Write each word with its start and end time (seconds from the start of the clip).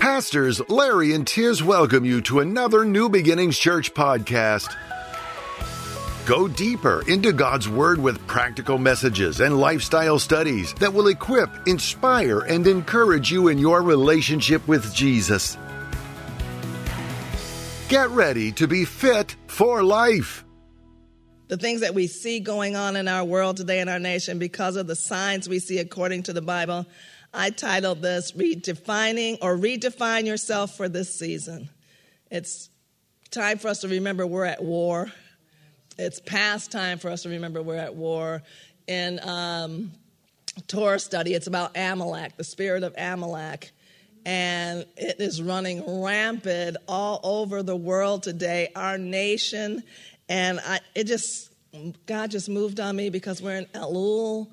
Pastors 0.00 0.66
Larry 0.70 1.12
and 1.12 1.26
Tiz 1.26 1.62
welcome 1.62 2.06
you 2.06 2.22
to 2.22 2.40
another 2.40 2.86
New 2.86 3.10
Beginnings 3.10 3.58
Church 3.58 3.92
podcast. 3.92 4.74
Go 6.24 6.48
deeper 6.48 7.04
into 7.06 7.34
God's 7.34 7.68
Word 7.68 8.00
with 8.00 8.26
practical 8.26 8.78
messages 8.78 9.40
and 9.40 9.60
lifestyle 9.60 10.18
studies 10.18 10.72
that 10.74 10.94
will 10.94 11.08
equip, 11.08 11.50
inspire, 11.68 12.40
and 12.40 12.66
encourage 12.66 13.30
you 13.30 13.48
in 13.48 13.58
your 13.58 13.82
relationship 13.82 14.66
with 14.66 14.94
Jesus. 14.94 15.58
Get 17.90 18.08
ready 18.08 18.52
to 18.52 18.66
be 18.66 18.86
fit 18.86 19.36
for 19.48 19.82
life. 19.82 20.46
The 21.48 21.58
things 21.58 21.82
that 21.82 21.94
we 21.94 22.06
see 22.06 22.40
going 22.40 22.74
on 22.74 22.96
in 22.96 23.06
our 23.06 23.24
world 23.24 23.58
today 23.58 23.80
in 23.80 23.88
our 23.90 23.98
nation 23.98 24.38
because 24.38 24.76
of 24.76 24.86
the 24.86 24.96
signs 24.96 25.46
we 25.46 25.58
see 25.58 25.76
according 25.76 26.22
to 26.22 26.32
the 26.32 26.40
Bible, 26.40 26.86
I 27.32 27.50
titled 27.50 28.02
this 28.02 28.32
Redefining 28.32 29.38
or 29.40 29.56
Redefine 29.56 30.26
Yourself 30.26 30.76
for 30.76 30.88
This 30.88 31.14
Season. 31.14 31.68
It's 32.30 32.70
time 33.30 33.58
for 33.58 33.68
us 33.68 33.80
to 33.80 33.88
remember 33.88 34.26
we're 34.26 34.44
at 34.44 34.62
war. 34.62 35.12
It's 35.96 36.20
past 36.20 36.72
time 36.72 36.98
for 36.98 37.10
us 37.10 37.22
to 37.22 37.28
remember 37.28 37.62
we're 37.62 37.76
at 37.76 37.94
war. 37.94 38.42
In 38.86 39.20
um, 39.28 39.92
Torah 40.66 40.98
study, 40.98 41.34
it's 41.34 41.46
about 41.46 41.76
Amalek, 41.76 42.36
the 42.36 42.44
spirit 42.44 42.82
of 42.82 42.94
Amalek 42.98 43.70
and 44.26 44.84
it 44.96 45.16
is 45.18 45.40
running 45.40 46.02
rampant 46.02 46.76
all 46.86 47.20
over 47.22 47.62
the 47.62 47.76
world 47.76 48.22
today, 48.22 48.70
our 48.76 48.98
nation. 48.98 49.82
And 50.28 50.60
I, 50.60 50.80
it 50.94 51.04
just, 51.04 51.52
God 52.06 52.30
just 52.30 52.48
moved 52.48 52.80
on 52.80 52.96
me 52.96 53.10
because 53.10 53.40
we're 53.40 53.56
in 53.56 53.66
Elul. 53.66 54.48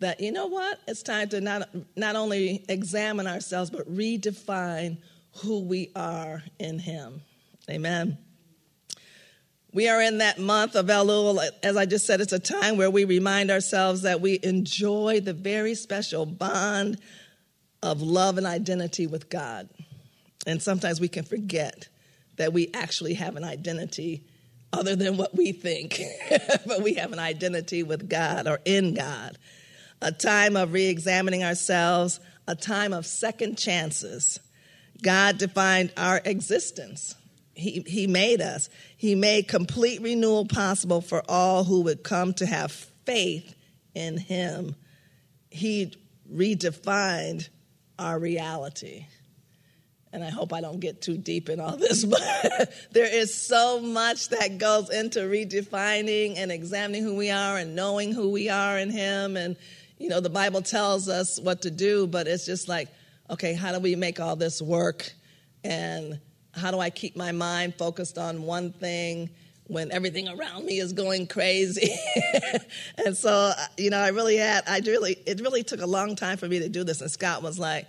That 0.00 0.20
you 0.20 0.32
know 0.32 0.46
what? 0.46 0.80
It's 0.86 1.02
time 1.02 1.28
to 1.30 1.40
not 1.40 1.68
not 1.96 2.16
only 2.16 2.64
examine 2.68 3.26
ourselves 3.26 3.70
but 3.70 3.92
redefine 3.92 4.98
who 5.36 5.60
we 5.60 5.90
are 5.96 6.42
in 6.58 6.78
Him. 6.78 7.22
Amen. 7.70 8.18
We 9.72 9.88
are 9.88 10.00
in 10.00 10.18
that 10.18 10.38
month 10.38 10.76
of 10.76 10.86
Elul. 10.86 11.44
As 11.64 11.76
I 11.76 11.84
just 11.84 12.06
said, 12.06 12.20
it's 12.20 12.32
a 12.32 12.38
time 12.38 12.76
where 12.76 12.90
we 12.90 13.04
remind 13.04 13.50
ourselves 13.50 14.02
that 14.02 14.20
we 14.20 14.38
enjoy 14.42 15.20
the 15.20 15.32
very 15.32 15.74
special 15.74 16.26
bond 16.26 17.00
of 17.82 18.00
love 18.00 18.38
and 18.38 18.46
identity 18.46 19.08
with 19.08 19.28
God. 19.28 19.68
And 20.46 20.62
sometimes 20.62 21.00
we 21.00 21.08
can 21.08 21.24
forget 21.24 21.88
that 22.36 22.52
we 22.52 22.70
actually 22.72 23.14
have 23.14 23.34
an 23.34 23.42
identity 23.42 24.22
other 24.72 24.94
than 24.94 25.16
what 25.16 25.36
we 25.36 25.52
think, 25.52 26.00
but 26.66 26.82
we 26.82 26.94
have 26.94 27.12
an 27.12 27.18
identity 27.18 27.82
with 27.82 28.08
God 28.08 28.46
or 28.46 28.60
in 28.64 28.94
God. 28.94 29.38
A 30.04 30.12
time 30.12 30.54
of 30.54 30.74
re 30.74 30.84
examining 30.84 31.42
ourselves, 31.42 32.20
a 32.46 32.54
time 32.54 32.92
of 32.92 33.06
second 33.06 33.56
chances. 33.56 34.38
God 35.02 35.38
defined 35.38 35.94
our 35.96 36.20
existence. 36.26 37.14
He, 37.54 37.82
he 37.86 38.06
made 38.06 38.42
us. 38.42 38.68
He 38.98 39.14
made 39.14 39.48
complete 39.48 40.02
renewal 40.02 40.44
possible 40.44 41.00
for 41.00 41.22
all 41.26 41.64
who 41.64 41.80
would 41.82 42.02
come 42.02 42.34
to 42.34 42.44
have 42.44 42.70
faith 43.06 43.54
in 43.94 44.18
Him. 44.18 44.76
He 45.50 45.94
redefined 46.30 47.48
our 47.98 48.18
reality. 48.18 49.06
And 50.12 50.22
I 50.22 50.28
hope 50.28 50.52
I 50.52 50.60
don't 50.60 50.80
get 50.80 51.00
too 51.00 51.16
deep 51.16 51.48
in 51.48 51.60
all 51.60 51.78
this, 51.78 52.04
but 52.04 52.72
there 52.92 53.10
is 53.10 53.32
so 53.32 53.80
much 53.80 54.28
that 54.28 54.58
goes 54.58 54.90
into 54.90 55.20
redefining 55.20 56.36
and 56.36 56.52
examining 56.52 57.02
who 57.02 57.16
we 57.16 57.30
are 57.30 57.56
and 57.56 57.74
knowing 57.74 58.12
who 58.12 58.30
we 58.30 58.50
are 58.50 58.78
in 58.78 58.90
Him. 58.90 59.38
And, 59.38 59.56
you 59.98 60.08
know, 60.08 60.20
the 60.20 60.30
Bible 60.30 60.62
tells 60.62 61.08
us 61.08 61.38
what 61.40 61.62
to 61.62 61.70
do, 61.70 62.06
but 62.06 62.26
it's 62.26 62.46
just 62.46 62.68
like, 62.68 62.88
okay, 63.30 63.54
how 63.54 63.72
do 63.72 63.78
we 63.78 63.96
make 63.96 64.20
all 64.20 64.36
this 64.36 64.60
work? 64.60 65.12
And 65.62 66.20
how 66.52 66.70
do 66.70 66.78
I 66.78 66.90
keep 66.90 67.16
my 67.16 67.32
mind 67.32 67.74
focused 67.76 68.18
on 68.18 68.42
one 68.42 68.72
thing 68.72 69.30
when 69.66 69.90
everything 69.92 70.28
around 70.28 70.66
me 70.66 70.78
is 70.78 70.92
going 70.92 71.26
crazy? 71.26 71.94
and 73.04 73.16
so, 73.16 73.30
uh, 73.30 73.54
you 73.78 73.90
know, 73.90 73.98
I 73.98 74.08
really 74.08 74.36
had, 74.36 74.64
I 74.66 74.80
really, 74.80 75.16
it 75.26 75.40
really 75.40 75.62
took 75.62 75.80
a 75.80 75.86
long 75.86 76.16
time 76.16 76.36
for 76.36 76.48
me 76.48 76.58
to 76.60 76.68
do 76.68 76.84
this. 76.84 77.00
And 77.00 77.10
Scott 77.10 77.42
was 77.42 77.58
like, 77.58 77.86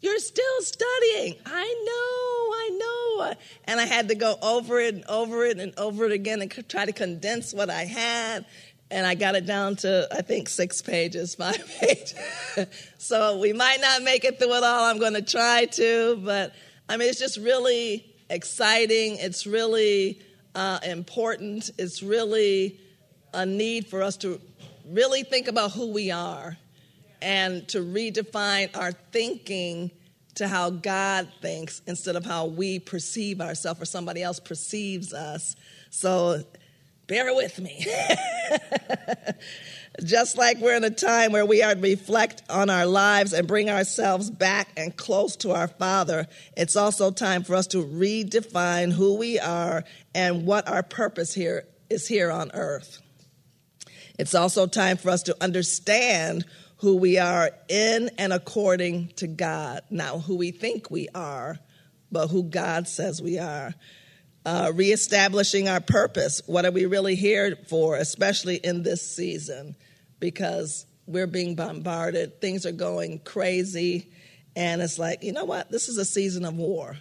you're 0.00 0.18
still 0.18 0.62
studying. 0.62 1.36
I 1.46 1.74
know, 1.86 2.56
I 2.56 2.70
know. 2.78 3.34
And 3.66 3.80
I 3.80 3.86
had 3.86 4.08
to 4.08 4.16
go 4.16 4.36
over 4.42 4.80
it 4.80 4.96
and 4.96 5.04
over 5.04 5.44
it 5.44 5.60
and 5.60 5.72
over 5.78 6.06
it 6.06 6.12
again 6.12 6.42
and 6.42 6.68
try 6.68 6.84
to 6.84 6.92
condense 6.92 7.54
what 7.54 7.70
I 7.70 7.84
had. 7.84 8.44
And 8.92 9.06
I 9.06 9.14
got 9.14 9.34
it 9.34 9.46
down 9.46 9.76
to, 9.76 10.06
I 10.12 10.20
think, 10.20 10.50
six 10.50 10.82
pages, 10.82 11.34
five 11.36 11.66
pages. 11.80 12.14
so 12.98 13.38
we 13.38 13.54
might 13.54 13.80
not 13.80 14.02
make 14.02 14.24
it 14.24 14.38
through 14.38 14.54
it 14.54 14.62
all. 14.62 14.84
I'm 14.84 14.98
going 14.98 15.14
to 15.14 15.22
try 15.22 15.64
to. 15.64 16.20
But 16.22 16.54
I 16.90 16.98
mean, 16.98 17.08
it's 17.08 17.18
just 17.18 17.38
really 17.38 18.14
exciting. 18.28 19.16
It's 19.16 19.46
really 19.46 20.20
uh, 20.54 20.78
important. 20.84 21.70
It's 21.78 22.02
really 22.02 22.78
a 23.32 23.46
need 23.46 23.86
for 23.86 24.02
us 24.02 24.18
to 24.18 24.38
really 24.86 25.22
think 25.22 25.48
about 25.48 25.72
who 25.72 25.90
we 25.90 26.10
are 26.10 26.58
and 27.22 27.66
to 27.68 27.78
redefine 27.78 28.76
our 28.76 28.92
thinking 28.92 29.90
to 30.34 30.48
how 30.48 30.68
God 30.68 31.28
thinks 31.40 31.80
instead 31.86 32.16
of 32.16 32.26
how 32.26 32.46
we 32.46 32.78
perceive 32.78 33.40
ourselves 33.40 33.80
or 33.80 33.84
somebody 33.86 34.22
else 34.22 34.38
perceives 34.38 35.14
us. 35.14 35.56
So 35.88 36.42
bear 37.12 37.34
with 37.34 37.60
me. 37.60 37.86
Just 40.02 40.38
like 40.38 40.56
we're 40.60 40.76
in 40.76 40.84
a 40.84 40.88
time 40.88 41.32
where 41.32 41.44
we 41.44 41.62
are 41.62 41.74
to 41.74 41.80
reflect 41.80 42.42
on 42.48 42.70
our 42.70 42.86
lives 42.86 43.34
and 43.34 43.46
bring 43.46 43.68
ourselves 43.68 44.30
back 44.30 44.70
and 44.78 44.96
close 44.96 45.36
to 45.36 45.50
our 45.50 45.68
Father, 45.68 46.26
it's 46.56 46.74
also 46.74 47.10
time 47.10 47.42
for 47.42 47.54
us 47.54 47.66
to 47.68 47.84
redefine 47.84 48.90
who 48.90 49.16
we 49.16 49.38
are 49.38 49.84
and 50.14 50.46
what 50.46 50.66
our 50.66 50.82
purpose 50.82 51.34
here 51.34 51.66
is 51.90 52.08
here 52.08 52.30
on 52.30 52.50
earth. 52.54 53.02
It's 54.18 54.34
also 54.34 54.66
time 54.66 54.96
for 54.96 55.10
us 55.10 55.24
to 55.24 55.36
understand 55.38 56.46
who 56.78 56.96
we 56.96 57.18
are 57.18 57.50
in 57.68 58.08
and 58.16 58.32
according 58.32 59.08
to 59.16 59.26
God. 59.26 59.82
Not 59.90 60.22
who 60.22 60.36
we 60.36 60.50
think 60.50 60.90
we 60.90 61.08
are, 61.14 61.58
but 62.10 62.28
who 62.28 62.44
God 62.44 62.88
says 62.88 63.20
we 63.20 63.38
are. 63.38 63.74
Uh, 64.44 64.72
reestablishing 64.74 65.68
our 65.68 65.80
purpose. 65.80 66.42
What 66.46 66.64
are 66.64 66.72
we 66.72 66.86
really 66.86 67.14
here 67.14 67.56
for, 67.68 67.96
especially 67.96 68.56
in 68.56 68.82
this 68.82 69.14
season? 69.14 69.76
Because 70.18 70.84
we're 71.06 71.28
being 71.28 71.54
bombarded, 71.54 72.40
things 72.40 72.66
are 72.66 72.72
going 72.72 73.20
crazy, 73.20 74.10
and 74.56 74.82
it's 74.82 74.98
like, 74.98 75.22
you 75.22 75.32
know 75.32 75.44
what? 75.44 75.70
This 75.70 75.88
is 75.88 75.96
a 75.96 76.04
season 76.04 76.44
of 76.44 76.56
war. 76.56 76.96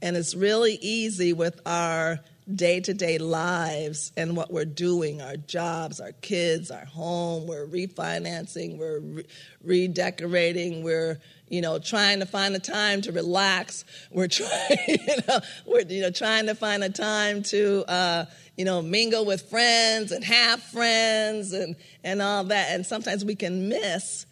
And 0.00 0.16
it's 0.16 0.34
really 0.34 0.74
easy 0.80 1.32
with 1.32 1.60
our 1.64 2.18
day 2.52 2.80
to 2.80 2.94
day 2.94 3.18
lives 3.18 4.12
and 4.16 4.36
what 4.36 4.52
we're 4.52 4.64
doing 4.64 5.22
our 5.22 5.36
jobs, 5.36 6.00
our 6.00 6.12
kids, 6.12 6.70
our 6.70 6.84
home. 6.84 7.46
We're 7.46 7.66
refinancing, 7.66 8.78
we're 8.78 9.00
re- 9.00 9.26
redecorating, 9.62 10.82
we're 10.82 11.18
you 11.52 11.60
know, 11.60 11.78
trying 11.78 12.20
to 12.20 12.24
find 12.26 12.54
a 12.56 12.58
time 12.58 13.02
to 13.02 13.12
relax. 13.12 13.84
We're 14.10 14.26
trying, 14.28 14.78
you 14.88 15.16
know, 15.28 15.40
we're 15.66 15.82
you 15.82 16.00
know 16.00 16.10
trying 16.10 16.46
to 16.46 16.54
find 16.54 16.82
a 16.82 16.88
time 16.88 17.42
to 17.44 17.84
uh, 17.86 18.24
you 18.56 18.64
know 18.64 18.80
mingle 18.80 19.26
with 19.26 19.42
friends 19.50 20.12
and 20.12 20.24
have 20.24 20.62
friends 20.62 21.52
and 21.52 21.76
and 22.02 22.22
all 22.22 22.44
that. 22.44 22.70
And 22.70 22.86
sometimes 22.86 23.22
we 23.22 23.34
can 23.34 23.68
miss 23.68 24.24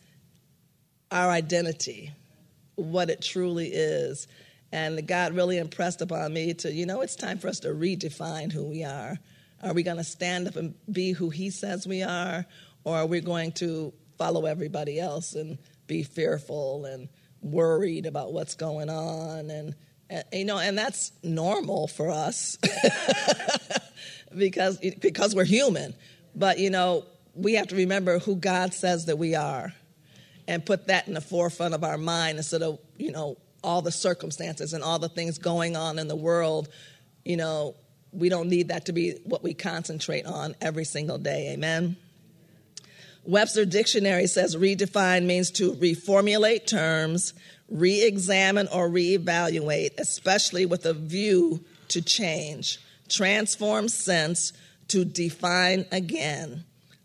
our 1.10 1.28
identity, 1.28 2.10
what 2.77 3.10
it 3.10 3.21
truly 3.21 3.69
is. 3.69 4.27
And 4.72 5.06
God 5.06 5.34
really 5.34 5.58
impressed 5.58 6.00
upon 6.00 6.32
me 6.32 6.54
to, 6.54 6.72
you 6.72 6.86
know, 6.86 7.00
it's 7.00 7.16
time 7.16 7.38
for 7.38 7.48
us 7.48 7.60
to 7.60 7.69
redefine 7.69 8.53
who 8.53 8.64
we 8.64 8.84
are. 8.84 9.19
Are 9.62 9.75
we 9.75 9.82
going 9.82 9.97
to 9.97 10.04
stand 10.04 10.47
up 10.47 10.56
and 10.56 10.75
be 10.91 11.12
who 11.12 11.31
He 11.31 11.50
says 11.50 11.86
we 11.86 12.03
are, 12.03 12.47
or 12.84 12.97
are 12.97 13.06
we 13.06 13.20
going 13.20 13.53
to 13.53 13.92
follow 14.16 14.47
everybody 14.47 14.98
else 14.98 15.34
and 15.34 15.59
be 15.86 16.03
fearful 16.03 16.84
and 16.84 17.09
worried 17.42 18.06
about 18.06 18.33
what's 18.33 18.54
going 18.54 18.89
on? 18.89 19.50
And, 19.50 19.74
and 20.09 20.24
you 20.33 20.45
know, 20.45 20.59
and 20.59 20.78
that's 20.78 21.12
normal 21.22 21.89
for 21.89 22.10
us 22.10 22.56
because 24.36 24.78
because 24.78 25.34
we're 25.34 25.45
human. 25.45 25.95
But 26.34 26.59
you 26.59 26.71
know, 26.71 27.04
we 27.34 27.54
have 27.54 27.68
to 27.68 27.77
remember 27.77 28.18
who 28.18 28.36
God 28.36 28.72
says 28.72 29.06
that 29.06 29.18
we 29.18 29.34
are, 29.34 29.74
and 30.48 30.65
put 30.65 30.86
that 30.86 31.06
in 31.06 31.15
the 31.15 31.21
forefront 31.21 31.74
of 31.74 31.84
our 31.84 31.98
mind 31.98 32.39
instead 32.39 32.62
of 32.62 32.78
you 32.97 33.12
know 33.12 33.36
all 33.62 33.83
the 33.83 33.92
circumstances 33.92 34.72
and 34.72 34.83
all 34.83 34.98
the 34.98 35.09
things 35.09 35.39
going 35.39 35.77
on 35.77 35.98
in 35.98 36.09
the 36.09 36.16
world, 36.16 36.68
you 37.24 37.36
know, 37.36 37.74
we 38.12 38.28
don't 38.28 38.48
need 38.48 38.68
that 38.68 38.86
to 38.86 38.92
be 38.92 39.12
what 39.24 39.42
we 39.42 39.54
concentrate 39.54 40.27
on 40.27 40.54
every 40.60 40.84
single 40.84 41.18
day. 41.18 41.53
Amen. 41.53 41.97
Webster 43.24 43.65
Dictionary 43.65 44.27
says 44.27 44.57
redefine 44.57 45.27
means 45.27 45.51
to 45.53 45.74
reformulate 45.74 46.66
terms, 46.66 47.34
re 47.68 48.03
examine, 48.03 48.66
or 48.68 48.89
reevaluate, 48.89 49.98
especially 49.98 50.66
with 50.66 50.86
a 50.86 50.95
view 50.95 51.62
to 51.89 52.01
change, 52.01 52.78
transform 53.09 53.89
sense, 53.89 54.53
to 54.89 55.04
define 55.04 55.84
again. 55.92 56.65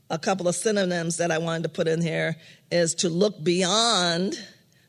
A 0.10 0.18
couple 0.18 0.48
of 0.48 0.56
synonyms 0.56 1.18
that 1.18 1.32
I 1.32 1.38
wanted 1.40 1.64
to 1.64 1.70
put 1.70 1.88
in 1.88 2.02
here 2.02 2.38
is 2.72 2.96
to 2.96 3.10
look 3.10 3.44
beyond 3.44 4.40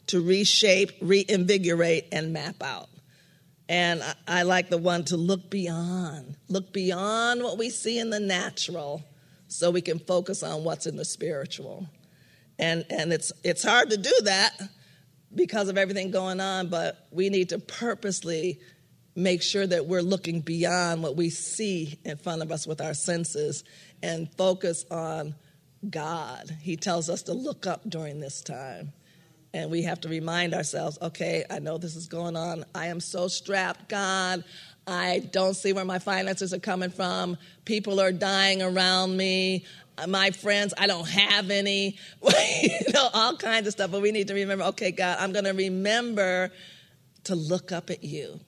to 0.09 0.21
reshape, 0.21 0.93
reinvigorate, 1.01 2.09
and 2.13 2.33
map 2.33 2.63
out. 2.63 2.89
And 3.69 4.03
I, 4.03 4.15
I 4.29 4.43
like 4.43 4.69
the 4.69 4.79
one 4.79 5.05
to 5.07 5.17
look 5.17 5.51
beyond, 5.51 6.37
look 6.49 6.73
beyond 6.73 7.43
what 7.43 7.59
we 7.59 7.71
see 7.71 7.99
in 7.99 8.11
the 8.11 8.21
natural 8.21 9.05
so 9.49 9.71
we 9.71 9.81
can 9.81 9.99
focus 9.99 10.43
on 10.43 10.65
what's 10.65 10.87
in 10.87 10.97
the 10.97 11.05
spiritual. 11.05 11.89
And, 12.59 12.85
and 12.91 13.13
it's, 13.13 13.33
it's 13.45 13.65
hard 13.65 13.91
to 13.91 13.97
do 13.97 14.13
that 14.25 14.53
because 15.35 15.69
of 15.69 15.77
everything 15.77 16.11
going 16.11 16.41
on, 16.41 16.69
but 16.69 17.07
we 17.11 17.29
need 17.29 17.51
to 17.51 17.59
purposely 17.59 18.61
make 19.15 19.43
sure 19.43 19.67
that 19.67 19.87
we're 19.87 20.03
looking 20.03 20.41
beyond 20.41 21.03
what 21.03 21.17
we 21.17 21.31
see 21.31 21.99
in 22.05 22.17
front 22.17 22.43
of 22.43 22.53
us 22.53 22.67
with 22.67 22.81
our 22.81 22.95
senses 22.95 23.65
and 24.03 24.33
focus 24.37 24.85
on 24.91 25.35
God. 25.89 26.57
He 26.61 26.77
tells 26.77 27.11
us 27.11 27.23
to 27.25 27.33
look 27.33 27.67
up 27.67 27.89
during 27.89 28.21
this 28.21 28.43
time. 28.43 28.93
And 29.57 29.71
we 29.71 29.83
have 29.83 30.03
to 30.03 30.09
remind 30.11 30.53
ourselves 30.53 30.99
okay, 31.01 31.45
I 31.49 31.61
know 31.61 31.79
this 31.79 31.97
is 31.97 32.09
going 32.09 32.37
on. 32.37 32.65
I 32.75 32.89
am 32.89 33.01
so 33.01 33.27
strapped, 33.27 33.89
God. 33.89 34.45
I 34.87 35.27
don't 35.33 35.55
see 35.55 35.73
where 35.73 35.85
my 35.85 35.99
finances 35.99 36.53
are 36.53 36.61
coming 36.61 36.91
from. 36.91 37.39
People 37.65 37.99
are 37.99 38.13
dying 38.13 38.61
around 38.61 39.17
me. 39.17 39.65
My 40.07 40.31
friends, 40.31 40.75
I 40.77 40.87
don't 40.87 41.09
have 41.09 41.51
any. 41.51 41.97
you 42.63 42.93
know, 42.93 43.09
all 43.15 43.37
kinds 43.37 43.67
of 43.67 43.73
stuff. 43.73 43.91
But 43.91 44.03
we 44.03 44.13
need 44.13 44.29
to 44.29 44.35
remember 44.35 44.65
okay, 44.65 44.91
God, 44.91 45.17
I'm 45.19 45.33
going 45.33 45.47
to 45.47 45.53
remember 45.53 46.53
to 47.25 47.35
look 47.35 47.73
up 47.73 47.89
at 47.89 48.05
you 48.05 48.39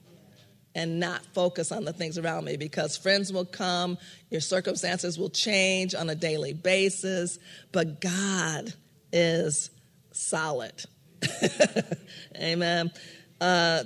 and 0.75 0.99
not 0.99 1.25
focus 1.33 1.71
on 1.71 1.85
the 1.85 1.91
things 1.91 2.19
around 2.19 2.45
me 2.45 2.55
because 2.55 2.97
friends 2.97 3.33
will 3.33 3.45
come, 3.45 3.97
your 4.29 4.41
circumstances 4.41 5.17
will 5.17 5.31
change 5.31 5.95
on 5.95 6.07
a 6.07 6.15
daily 6.15 6.53
basis, 6.53 7.39
but 7.71 7.99
God 7.99 8.73
is 9.11 9.71
solid. 10.11 10.85
Amen. 12.37 12.91
Uh, 13.39 13.83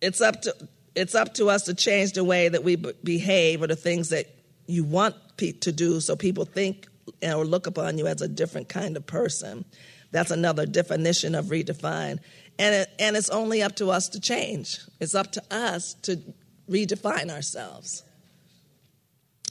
it's 0.00 0.20
up 0.20 0.42
to 0.42 0.54
it's 0.94 1.14
up 1.14 1.34
to 1.34 1.48
us 1.48 1.64
to 1.64 1.74
change 1.74 2.12
the 2.12 2.24
way 2.24 2.48
that 2.48 2.64
we 2.64 2.76
b- 2.76 2.92
behave 3.04 3.62
or 3.62 3.66
the 3.66 3.76
things 3.76 4.08
that 4.08 4.26
you 4.66 4.84
want 4.84 5.14
pe- 5.36 5.52
to 5.52 5.72
do 5.72 6.00
so 6.00 6.16
people 6.16 6.44
think 6.44 6.88
or 7.22 7.44
look 7.44 7.66
upon 7.66 7.98
you 7.98 8.06
as 8.06 8.20
a 8.20 8.28
different 8.28 8.68
kind 8.68 8.96
of 8.96 9.06
person. 9.06 9.64
That's 10.10 10.30
another 10.30 10.66
definition 10.66 11.34
of 11.34 11.46
redefine. 11.46 12.18
And, 12.58 12.74
it, 12.74 12.88
and 12.98 13.16
it's 13.16 13.30
only 13.30 13.62
up 13.62 13.76
to 13.76 13.90
us 13.90 14.08
to 14.10 14.20
change. 14.20 14.80
It's 15.00 15.14
up 15.14 15.32
to 15.32 15.42
us 15.50 15.94
to 16.02 16.20
redefine 16.68 17.30
ourselves. 17.30 18.02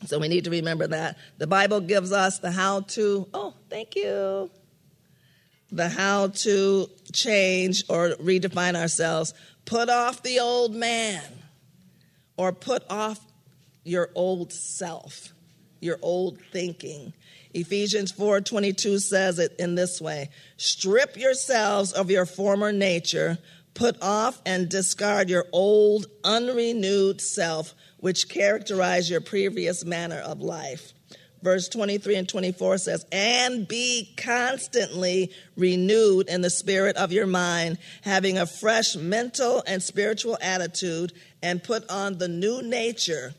So 0.05 0.19
we 0.19 0.27
need 0.27 0.45
to 0.45 0.49
remember 0.49 0.87
that. 0.87 1.17
The 1.37 1.47
Bible 1.47 1.81
gives 1.81 2.11
us 2.11 2.39
the 2.39 2.51
how 2.51 2.81
to. 2.81 3.27
Oh, 3.33 3.53
thank 3.69 3.95
you. 3.95 4.49
The 5.71 5.89
how 5.89 6.27
to 6.27 6.89
change 7.13 7.83
or 7.89 8.09
redefine 8.21 8.75
ourselves. 8.75 9.33
Put 9.65 9.89
off 9.89 10.23
the 10.23 10.39
old 10.39 10.73
man 10.73 11.23
or 12.37 12.51
put 12.51 12.83
off 12.89 13.19
your 13.83 14.09
old 14.15 14.51
self, 14.51 15.33
your 15.79 15.99
old 16.01 16.39
thinking. 16.51 17.13
Ephesians 17.53 18.11
4:22 18.11 18.99
says 18.99 19.39
it 19.39 19.55
in 19.59 19.75
this 19.75 19.99
way: 19.99 20.29
Strip 20.57 21.17
yourselves 21.17 21.91
of 21.91 22.11
your 22.11 22.25
former 22.25 22.71
nature, 22.71 23.39
put 23.73 24.01
off 24.01 24.41
and 24.45 24.69
discard 24.69 25.29
your 25.29 25.47
old 25.51 26.07
unrenewed 26.23 27.21
self 27.21 27.73
which 27.97 28.29
characterized 28.29 29.09
your 29.09 29.21
previous 29.21 29.83
manner 29.83 30.19
of 30.19 30.41
life. 30.41 30.93
Verse 31.41 31.69
23 31.69 32.15
and 32.15 32.27
24 32.27 32.77
says, 32.79 33.05
And 33.11 33.67
be 33.67 34.13
constantly 34.17 35.31
renewed 35.55 36.27
in 36.27 36.41
the 36.41 36.49
spirit 36.49 36.97
of 36.97 37.13
your 37.13 37.27
mind, 37.27 37.77
having 38.01 38.37
a 38.37 38.45
fresh 38.45 38.95
mental 38.95 39.63
and 39.65 39.81
spiritual 39.81 40.37
attitude, 40.41 41.13
and 41.41 41.63
put 41.63 41.89
on 41.89 42.17
the 42.17 42.27
new 42.27 42.61
nature, 42.61 43.33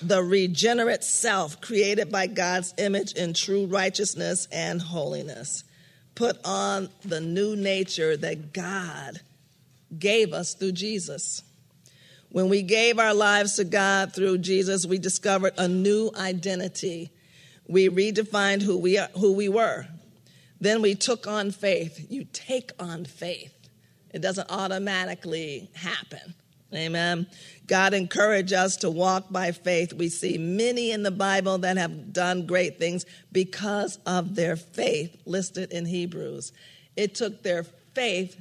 the 0.00 0.22
regenerate 0.22 1.04
self 1.04 1.60
created 1.60 2.10
by 2.10 2.26
God's 2.26 2.72
image 2.78 3.12
in 3.12 3.34
true 3.34 3.66
righteousness 3.66 4.48
and 4.50 4.80
holiness. 4.80 5.62
Put 6.14 6.38
on 6.44 6.88
the 7.04 7.20
new 7.20 7.54
nature 7.54 8.16
that 8.16 8.54
God 8.54 9.20
gave 9.98 10.32
us 10.32 10.54
through 10.54 10.72
Jesus. 10.72 11.42
When 12.30 12.48
we 12.48 12.62
gave 12.62 12.98
our 12.98 13.14
lives 13.14 13.56
to 13.56 13.64
God 13.64 14.14
through 14.14 14.38
Jesus, 14.38 14.86
we 14.86 14.98
discovered 14.98 15.52
a 15.58 15.68
new 15.68 16.10
identity. 16.16 17.10
We 17.68 17.88
redefined 17.88 18.62
who 18.62 18.78
we, 18.78 18.98
are, 18.98 19.08
who 19.18 19.32
we 19.32 19.48
were. 19.48 19.86
Then 20.60 20.82
we 20.82 20.94
took 20.94 21.26
on 21.26 21.50
faith. 21.50 22.06
You 22.10 22.26
take 22.32 22.70
on 22.78 23.04
faith, 23.04 23.54
it 24.10 24.20
doesn't 24.20 24.50
automatically 24.50 25.70
happen. 25.74 26.34
Amen. 26.74 27.28
God 27.66 27.94
encouraged 27.94 28.52
us 28.52 28.76
to 28.78 28.90
walk 28.90 29.30
by 29.30 29.52
faith. 29.52 29.92
We 29.92 30.08
see 30.08 30.36
many 30.36 30.90
in 30.90 31.04
the 31.04 31.12
Bible 31.12 31.58
that 31.58 31.76
have 31.76 32.12
done 32.12 32.44
great 32.46 32.78
things 32.78 33.06
because 33.30 33.98
of 34.04 34.34
their 34.34 34.56
faith, 34.56 35.16
listed 35.24 35.70
in 35.70 35.86
Hebrews. 35.86 36.52
It 36.96 37.14
took 37.14 37.42
their 37.42 37.64
faith 37.94 38.36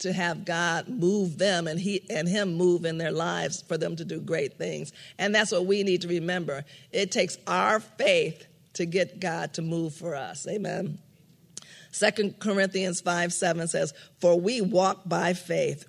to 0.00 0.12
have 0.12 0.44
God 0.44 0.88
move 0.88 1.38
them 1.38 1.66
and 1.66 1.78
he 1.78 2.02
and 2.10 2.28
him 2.28 2.54
move 2.54 2.84
in 2.84 2.98
their 2.98 3.12
lives 3.12 3.62
for 3.62 3.78
them 3.78 3.96
to 3.96 4.04
do 4.04 4.20
great 4.20 4.58
things. 4.58 4.92
And 5.18 5.34
that's 5.34 5.52
what 5.52 5.66
we 5.66 5.82
need 5.82 6.02
to 6.02 6.08
remember. 6.08 6.64
It 6.90 7.12
takes 7.12 7.38
our 7.46 7.80
faith 7.80 8.46
to 8.74 8.86
get 8.86 9.20
God 9.20 9.54
to 9.54 9.62
move 9.62 9.94
for 9.94 10.14
us. 10.14 10.46
Amen. 10.48 10.98
Second 11.92 12.38
Corinthians 12.38 13.00
5 13.00 13.32
7 13.32 13.68
says, 13.68 13.92
For 14.20 14.38
we 14.38 14.60
walk 14.60 15.08
by 15.08 15.32
faith 15.32 15.86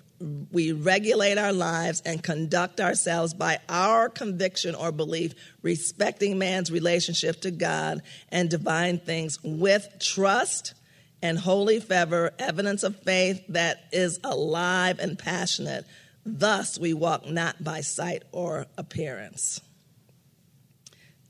we 0.52 0.72
regulate 0.72 1.38
our 1.38 1.52
lives 1.52 2.02
and 2.04 2.22
conduct 2.22 2.80
ourselves 2.80 3.34
by 3.34 3.58
our 3.68 4.08
conviction 4.08 4.74
or 4.74 4.92
belief, 4.92 5.34
respecting 5.62 6.38
man's 6.38 6.70
relationship 6.70 7.40
to 7.40 7.50
God 7.50 8.02
and 8.30 8.48
divine 8.48 8.98
things 8.98 9.38
with 9.42 9.88
trust 9.98 10.74
and 11.22 11.38
holy 11.38 11.80
fervor, 11.80 12.32
evidence 12.38 12.82
of 12.82 12.96
faith 13.02 13.42
that 13.48 13.84
is 13.92 14.20
alive 14.24 14.98
and 14.98 15.18
passionate. 15.18 15.84
Thus, 16.24 16.78
we 16.78 16.94
walk 16.94 17.28
not 17.28 17.62
by 17.62 17.80
sight 17.80 18.22
or 18.32 18.66
appearance. 18.78 19.60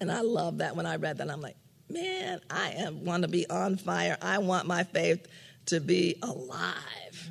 And 0.02 0.10
I 0.10 0.22
love 0.22 0.58
that 0.58 0.74
when 0.74 0.84
I 0.84 0.96
read 0.96 1.18
that. 1.18 1.30
I'm 1.30 1.40
like, 1.40 1.54
man, 1.88 2.40
I 2.50 2.70
am 2.70 3.04
want 3.04 3.22
to 3.22 3.28
be 3.28 3.48
on 3.48 3.76
fire. 3.76 4.18
I 4.20 4.38
want 4.38 4.66
my 4.66 4.82
faith 4.82 5.28
to 5.66 5.78
be 5.78 6.16
alive. 6.24 7.30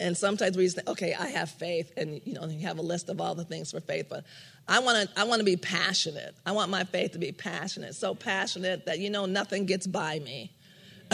And 0.00 0.16
sometimes 0.16 0.56
we 0.56 0.66
say, 0.68 0.80
okay, 0.86 1.12
I 1.12 1.26
have 1.28 1.50
faith, 1.50 1.92
and 1.98 2.22
you 2.24 2.32
know, 2.32 2.46
you 2.46 2.66
have 2.66 2.78
a 2.78 2.82
list 2.82 3.10
of 3.10 3.20
all 3.20 3.34
the 3.34 3.44
things 3.44 3.72
for 3.72 3.80
faith, 3.80 4.06
but 4.08 4.24
I 4.66 4.78
want 4.78 5.06
to 5.06 5.20
I 5.20 5.24
want 5.24 5.40
to 5.40 5.44
be 5.44 5.58
passionate. 5.58 6.34
I 6.46 6.52
want 6.52 6.70
my 6.70 6.84
faith 6.84 7.12
to 7.12 7.18
be 7.18 7.30
passionate, 7.30 7.94
so 7.94 8.14
passionate 8.14 8.86
that 8.86 9.00
you 9.00 9.10
know 9.10 9.26
nothing 9.26 9.66
gets 9.66 9.86
by 9.86 10.18
me. 10.20 10.50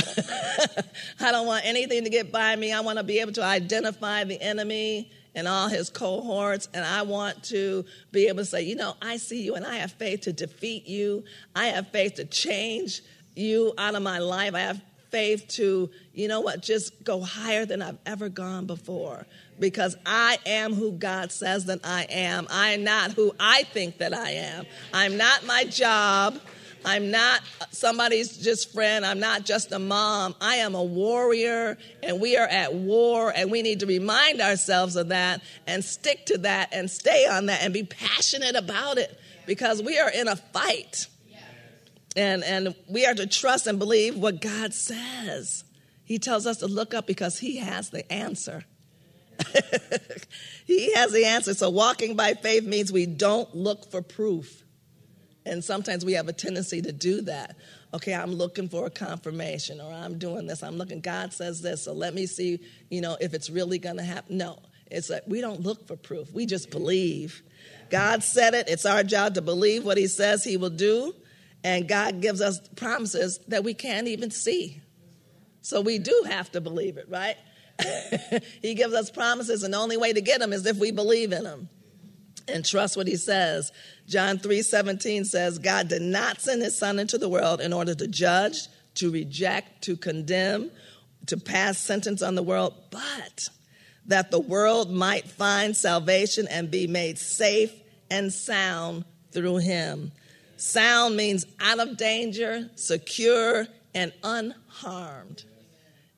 I 1.18 1.32
don't 1.32 1.48
want 1.48 1.64
anything 1.66 2.04
to 2.04 2.10
get 2.10 2.30
by 2.30 2.54
me. 2.54 2.72
I 2.72 2.80
want 2.80 2.98
to 2.98 3.04
be 3.04 3.18
able 3.18 3.32
to 3.32 3.42
identify 3.42 4.22
the 4.22 4.40
enemy 4.40 5.10
and 5.34 5.48
all 5.48 5.68
his 5.68 5.90
cohorts, 5.90 6.68
and 6.72 6.84
I 6.84 7.02
want 7.02 7.44
to 7.44 7.84
be 8.12 8.28
able 8.28 8.38
to 8.38 8.44
say, 8.44 8.62
you 8.62 8.76
know, 8.76 8.94
I 9.02 9.16
see 9.16 9.42
you, 9.42 9.54
and 9.54 9.66
I 9.66 9.76
have 9.76 9.92
faith 9.92 10.22
to 10.22 10.32
defeat 10.32 10.86
you. 10.86 11.24
I 11.54 11.66
have 11.66 11.88
faith 11.88 12.14
to 12.14 12.24
change 12.24 13.02
you 13.34 13.72
out 13.78 13.94
of 13.94 14.02
my 14.02 14.18
life. 14.18 14.54
I 14.54 14.60
have 14.60 14.80
faith 15.10 15.46
to, 15.46 15.90
you 16.12 16.26
know 16.26 16.40
what, 16.40 16.60
just 16.60 17.04
go 17.04 17.20
higher 17.20 17.64
than 17.64 17.80
I've 17.80 17.98
ever 18.04 18.28
gone 18.28 18.66
before 18.66 19.26
because 19.60 19.96
I 20.04 20.38
am 20.44 20.74
who 20.74 20.90
God 20.90 21.30
says 21.30 21.66
that 21.66 21.80
I 21.84 22.06
am. 22.10 22.48
I 22.50 22.70
am 22.70 22.82
not 22.82 23.12
who 23.12 23.32
I 23.38 23.62
think 23.62 23.98
that 23.98 24.12
I 24.12 24.30
am. 24.30 24.66
I'm 24.92 25.16
not 25.16 25.46
my 25.46 25.64
job. 25.64 26.40
I'm 26.84 27.10
not 27.10 27.42
somebody's 27.70 28.36
just 28.36 28.72
friend. 28.72 29.04
I'm 29.04 29.20
not 29.20 29.44
just 29.44 29.72
a 29.72 29.78
mom. 29.78 30.34
I 30.40 30.56
am 30.56 30.74
a 30.74 30.82
warrior, 30.82 31.78
and 32.02 32.20
we 32.20 32.36
are 32.36 32.46
at 32.46 32.74
war, 32.74 33.32
and 33.34 33.50
we 33.50 33.62
need 33.62 33.80
to 33.80 33.86
remind 33.86 34.40
ourselves 34.40 34.96
of 34.96 35.08
that 35.08 35.42
and 35.66 35.84
stick 35.84 36.26
to 36.26 36.38
that 36.38 36.70
and 36.72 36.90
stay 36.90 37.26
on 37.26 37.46
that 37.46 37.62
and 37.62 37.72
be 37.72 37.84
passionate 37.84 38.56
about 38.56 38.98
it 38.98 39.18
because 39.46 39.82
we 39.82 39.98
are 39.98 40.10
in 40.10 40.28
a 40.28 40.36
fight. 40.36 41.06
And, 42.16 42.44
and 42.44 42.76
we 42.88 43.06
are 43.06 43.14
to 43.14 43.26
trust 43.26 43.66
and 43.66 43.76
believe 43.76 44.16
what 44.16 44.40
God 44.40 44.72
says. 44.72 45.64
He 46.04 46.20
tells 46.20 46.46
us 46.46 46.58
to 46.58 46.68
look 46.68 46.94
up 46.94 47.08
because 47.08 47.38
He 47.38 47.56
has 47.56 47.90
the 47.90 48.10
answer. 48.12 48.64
he 50.66 50.92
has 50.94 51.12
the 51.12 51.24
answer. 51.24 51.54
So, 51.54 51.70
walking 51.70 52.16
by 52.16 52.34
faith 52.34 52.64
means 52.64 52.92
we 52.92 53.06
don't 53.06 53.54
look 53.54 53.90
for 53.90 54.02
proof. 54.02 54.63
And 55.46 55.62
sometimes 55.62 56.04
we 56.04 56.14
have 56.14 56.28
a 56.28 56.32
tendency 56.32 56.80
to 56.82 56.92
do 56.92 57.20
that. 57.22 57.56
Okay, 57.92 58.14
I'm 58.14 58.32
looking 58.32 58.68
for 58.68 58.86
a 58.86 58.90
confirmation, 58.90 59.80
or 59.80 59.92
I'm 59.92 60.18
doing 60.18 60.46
this. 60.46 60.62
I'm 60.62 60.76
looking, 60.76 61.00
God 61.00 61.32
says 61.32 61.60
this, 61.60 61.84
so 61.84 61.92
let 61.92 62.14
me 62.14 62.26
see, 62.26 62.60
you 62.90 63.00
know, 63.00 63.16
if 63.20 63.34
it's 63.34 63.50
really 63.50 63.78
going 63.78 63.98
to 63.98 64.02
happen. 64.02 64.38
No, 64.38 64.58
it's 64.90 65.10
like 65.10 65.22
we 65.26 65.40
don't 65.40 65.60
look 65.60 65.86
for 65.86 65.96
proof. 65.96 66.32
We 66.32 66.46
just 66.46 66.70
believe. 66.70 67.42
God 67.90 68.22
said 68.22 68.54
it. 68.54 68.68
It's 68.68 68.86
our 68.86 69.02
job 69.02 69.34
to 69.34 69.42
believe 69.42 69.84
what 69.84 69.98
He 69.98 70.06
says 70.06 70.42
He 70.42 70.56
will 70.56 70.70
do. 70.70 71.14
And 71.62 71.88
God 71.88 72.20
gives 72.20 72.40
us 72.40 72.60
promises 72.76 73.38
that 73.48 73.64
we 73.64 73.74
can't 73.74 74.08
even 74.08 74.30
see. 74.30 74.82
So 75.62 75.80
we 75.80 75.98
do 75.98 76.24
have 76.28 76.52
to 76.52 76.60
believe 76.60 76.98
it, 76.98 77.06
right? 77.08 77.36
he 78.62 78.74
gives 78.74 78.94
us 78.94 79.10
promises, 79.10 79.62
and 79.62 79.74
the 79.74 79.78
only 79.78 79.96
way 79.96 80.12
to 80.12 80.20
get 80.20 80.40
them 80.40 80.52
is 80.52 80.64
if 80.66 80.76
we 80.76 80.90
believe 80.90 81.32
in 81.32 81.42
them 81.44 81.68
and 82.48 82.64
trust 82.64 82.96
what 82.96 83.06
he 83.06 83.16
says. 83.16 83.72
John 84.06 84.38
3 84.38 84.62
17 84.62 85.24
says, 85.24 85.58
God 85.58 85.88
did 85.88 86.02
not 86.02 86.40
send 86.40 86.62
his 86.62 86.76
son 86.76 86.98
into 86.98 87.18
the 87.18 87.28
world 87.28 87.60
in 87.60 87.72
order 87.72 87.94
to 87.94 88.06
judge, 88.06 88.68
to 88.94 89.10
reject, 89.10 89.82
to 89.82 89.96
condemn, 89.96 90.70
to 91.26 91.36
pass 91.36 91.78
sentence 91.78 92.22
on 92.22 92.34
the 92.34 92.42
world, 92.42 92.74
but 92.90 93.48
that 94.06 94.30
the 94.30 94.40
world 94.40 94.90
might 94.90 95.26
find 95.26 95.76
salvation 95.76 96.46
and 96.48 96.70
be 96.70 96.86
made 96.86 97.18
safe 97.18 97.72
and 98.10 98.32
sound 98.32 99.04
through 99.32 99.56
him. 99.56 100.12
Sound 100.56 101.16
means 101.16 101.46
out 101.60 101.80
of 101.80 101.96
danger, 101.96 102.70
secure, 102.76 103.66
and 103.94 104.12
unharmed. 104.22 105.44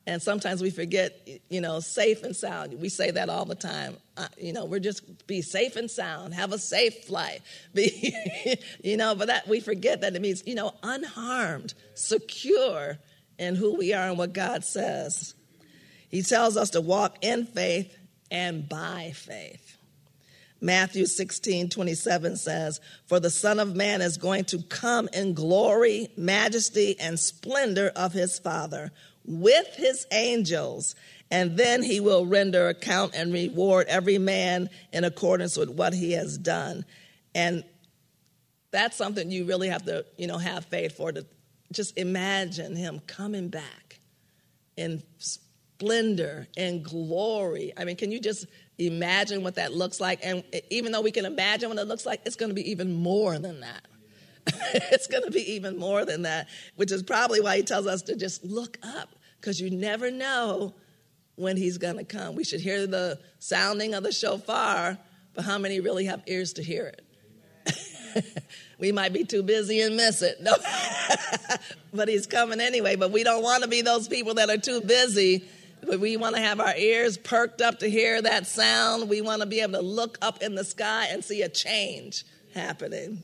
And 0.05 0.21
sometimes 0.21 0.61
we 0.61 0.69
forget, 0.69 1.27
you 1.49 1.59
know, 1.59 1.79
safe 1.79 2.23
and 2.23 2.35
sound. 2.35 2.73
We 2.79 2.89
say 2.89 3.11
that 3.11 3.29
all 3.29 3.45
the 3.45 3.55
time. 3.55 3.97
Uh, 4.17 4.27
you 4.37 4.51
know, 4.51 4.65
we're 4.65 4.79
just 4.79 5.27
be 5.27 5.41
safe 5.41 5.75
and 5.75 5.89
sound, 5.89 6.33
have 6.33 6.51
a 6.51 6.57
safe 6.57 7.05
flight. 7.05 7.41
Be, 7.73 8.57
you 8.83 8.97
know, 8.97 9.13
but 9.13 9.27
that 9.27 9.47
we 9.47 9.59
forget 9.59 10.01
that 10.01 10.15
it 10.15 10.21
means, 10.21 10.43
you 10.45 10.55
know, 10.55 10.73
unharmed, 10.81 11.75
secure 11.93 12.97
in 13.37 13.55
who 13.55 13.75
we 13.75 13.93
are 13.93 14.09
and 14.09 14.17
what 14.17 14.33
God 14.33 14.65
says. 14.65 15.35
He 16.09 16.23
tells 16.23 16.57
us 16.57 16.71
to 16.71 16.81
walk 16.81 17.17
in 17.21 17.45
faith 17.45 17.95
and 18.31 18.67
by 18.67 19.11
faith. 19.13 19.77
Matthew 20.59 21.05
16, 21.05 21.69
27 21.69 22.35
says, 22.37 22.81
For 23.05 23.19
the 23.19 23.29
Son 23.29 23.59
of 23.59 23.75
Man 23.75 24.01
is 24.01 24.17
going 24.17 24.45
to 24.45 24.63
come 24.63 25.07
in 25.13 25.33
glory, 25.33 26.09
majesty, 26.17 26.99
and 26.99 27.19
splendor 27.19 27.91
of 27.95 28.13
his 28.13 28.39
Father 28.39 28.91
with 29.27 29.75
his 29.75 30.07
angels, 30.11 30.95
and 31.29 31.57
then 31.57 31.83
he 31.83 31.99
will 31.99 32.25
render 32.25 32.69
account 32.69 33.13
and 33.15 33.33
reward 33.33 33.87
every 33.89 34.17
man 34.17 34.69
in 34.93 35.03
accordance 35.03 35.57
with 35.57 35.69
what 35.69 35.93
he 35.93 36.13
has 36.13 36.37
done. 36.37 36.85
And 37.35 37.63
that's 38.71 38.95
something 38.95 39.29
you 39.29 39.45
really 39.45 39.69
have 39.69 39.83
to, 39.85 40.05
you 40.17 40.27
know, 40.27 40.37
have 40.37 40.65
faith 40.65 40.95
for 40.95 41.11
to 41.11 41.25
just 41.71 41.97
imagine 41.97 42.75
him 42.75 43.01
coming 43.07 43.49
back 43.49 43.99
in 44.77 45.03
splendor 45.17 46.47
and 46.55 46.83
glory. 46.83 47.73
I 47.75 47.83
mean, 47.83 47.97
can 47.97 48.11
you 48.11 48.21
just 48.21 48.45
imagine 48.77 49.43
what 49.43 49.55
that 49.55 49.73
looks 49.73 49.99
like? 49.99 50.19
And 50.23 50.43
even 50.69 50.91
though 50.93 51.01
we 51.01 51.11
can 51.11 51.25
imagine 51.25 51.69
what 51.69 51.77
it 51.77 51.87
looks 51.87 52.05
like, 52.05 52.21
it's 52.25 52.37
going 52.37 52.49
to 52.49 52.55
be 52.55 52.71
even 52.71 52.93
more 52.93 53.37
than 53.37 53.61
that. 53.61 53.85
it's 54.73 55.07
going 55.07 55.23
to 55.23 55.31
be 55.31 55.53
even 55.53 55.77
more 55.77 56.05
than 56.05 56.21
that, 56.21 56.47
which 56.77 56.91
is 56.91 57.03
probably 57.03 57.41
why 57.41 57.57
he 57.57 57.63
tells 57.63 57.85
us 57.85 58.03
to 58.03 58.15
just 58.15 58.45
look 58.45 58.77
up 58.81 59.09
because 59.41 59.59
you 59.59 59.69
never 59.69 60.09
know 60.09 60.73
when 61.37 61.55
he's 61.55 61.77
going 61.77 61.97
to 61.97 62.03
come. 62.03 62.35
We 62.35 62.43
should 62.43 62.59
hear 62.59 62.85
the 62.85 63.19
sounding 63.39 63.93
of 63.93 64.03
the 64.03 64.11
shofar, 64.11 64.97
but 65.33 65.45
how 65.45 65.57
many 65.57 65.79
really 65.79 66.05
have 66.05 66.21
ears 66.25 66.53
to 66.53 66.63
hear 66.63 66.87
it? 66.87 68.35
we 68.79 68.91
might 68.91 69.13
be 69.13 69.23
too 69.23 69.43
busy 69.43 69.79
and 69.81 69.95
miss 69.95 70.21
it. 70.23 70.41
No. 70.41 70.53
but 71.93 72.07
he's 72.07 72.25
coming 72.25 72.59
anyway. 72.59 72.95
But 72.95 73.11
we 73.11 73.23
don't 73.23 73.43
want 73.43 73.63
to 73.63 73.69
be 73.69 73.81
those 73.81 74.07
people 74.07 74.33
that 74.35 74.49
are 74.49 74.57
too 74.57 74.81
busy. 74.81 75.47
But 75.81 75.99
we 75.99 76.17
want 76.17 76.35
to 76.35 76.41
have 76.41 76.59
our 76.59 76.75
ears 76.75 77.17
perked 77.17 77.61
up 77.61 77.79
to 77.79 77.89
hear 77.89 78.19
that 78.19 78.47
sound. 78.47 79.07
We 79.07 79.21
want 79.21 79.41
to 79.41 79.47
be 79.47 79.61
able 79.61 79.73
to 79.73 79.81
look 79.81 80.17
up 80.23 80.41
in 80.41 80.55
the 80.55 80.63
sky 80.63 81.07
and 81.11 81.23
see 81.23 81.43
a 81.43 81.49
change 81.49 82.25
happening. 82.55 83.21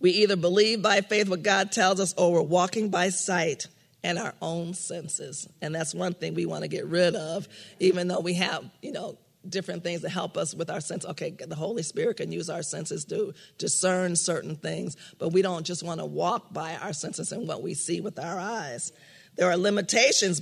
We 0.00 0.10
either 0.10 0.36
believe 0.36 0.82
by 0.82 1.02
faith 1.02 1.28
what 1.28 1.44
God 1.44 1.70
tells 1.70 2.00
us 2.00 2.14
or 2.18 2.32
we're 2.32 2.42
walking 2.42 2.90
by 2.90 3.10
sight 3.10 3.68
and 4.06 4.20
our 4.20 4.34
own 4.40 4.72
senses. 4.72 5.48
And 5.60 5.74
that's 5.74 5.92
one 5.92 6.14
thing 6.14 6.34
we 6.34 6.46
want 6.46 6.62
to 6.62 6.68
get 6.68 6.86
rid 6.86 7.16
of, 7.16 7.48
even 7.80 8.06
though 8.06 8.20
we 8.20 8.34
have, 8.34 8.64
you 8.80 8.92
know, 8.92 9.18
different 9.48 9.82
things 9.82 10.02
that 10.02 10.10
help 10.10 10.36
us 10.36 10.54
with 10.54 10.70
our 10.70 10.80
sense. 10.80 11.04
Okay, 11.04 11.30
the 11.30 11.56
Holy 11.56 11.82
Spirit 11.82 12.18
can 12.18 12.30
use 12.30 12.48
our 12.48 12.62
senses 12.62 13.04
to 13.06 13.34
discern 13.58 14.14
certain 14.14 14.54
things, 14.54 14.96
but 15.18 15.30
we 15.30 15.42
don't 15.42 15.66
just 15.66 15.82
want 15.82 15.98
to 15.98 16.06
walk 16.06 16.52
by 16.52 16.76
our 16.76 16.92
senses 16.92 17.32
and 17.32 17.48
what 17.48 17.64
we 17.64 17.74
see 17.74 18.00
with 18.00 18.16
our 18.20 18.38
eyes. 18.38 18.92
There 19.34 19.50
are 19.50 19.56
limitations 19.56 20.40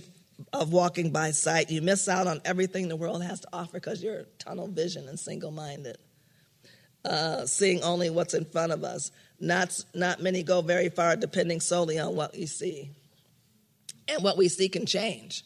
of 0.52 0.70
walking 0.70 1.10
by 1.10 1.30
sight. 1.30 1.70
You 1.70 1.80
miss 1.80 2.06
out 2.06 2.26
on 2.26 2.42
everything 2.44 2.88
the 2.88 2.96
world 2.96 3.22
has 3.22 3.40
to 3.40 3.48
offer 3.50 3.72
because 3.72 4.02
you're 4.02 4.24
tunnel 4.38 4.68
vision 4.68 5.08
and 5.08 5.18
single 5.18 5.52
minded. 5.52 5.96
Uh, 7.02 7.46
seeing 7.46 7.82
only 7.82 8.10
what's 8.10 8.34
in 8.34 8.44
front 8.44 8.72
of 8.72 8.84
us. 8.84 9.10
Not, 9.40 9.82
not 9.94 10.22
many 10.22 10.42
go 10.42 10.60
very 10.60 10.90
far 10.90 11.16
depending 11.16 11.60
solely 11.60 11.98
on 11.98 12.14
what 12.14 12.34
you 12.34 12.46
see 12.46 12.90
and 14.08 14.22
what 14.22 14.36
we 14.36 14.48
see 14.48 14.68
can 14.68 14.86
change. 14.86 15.44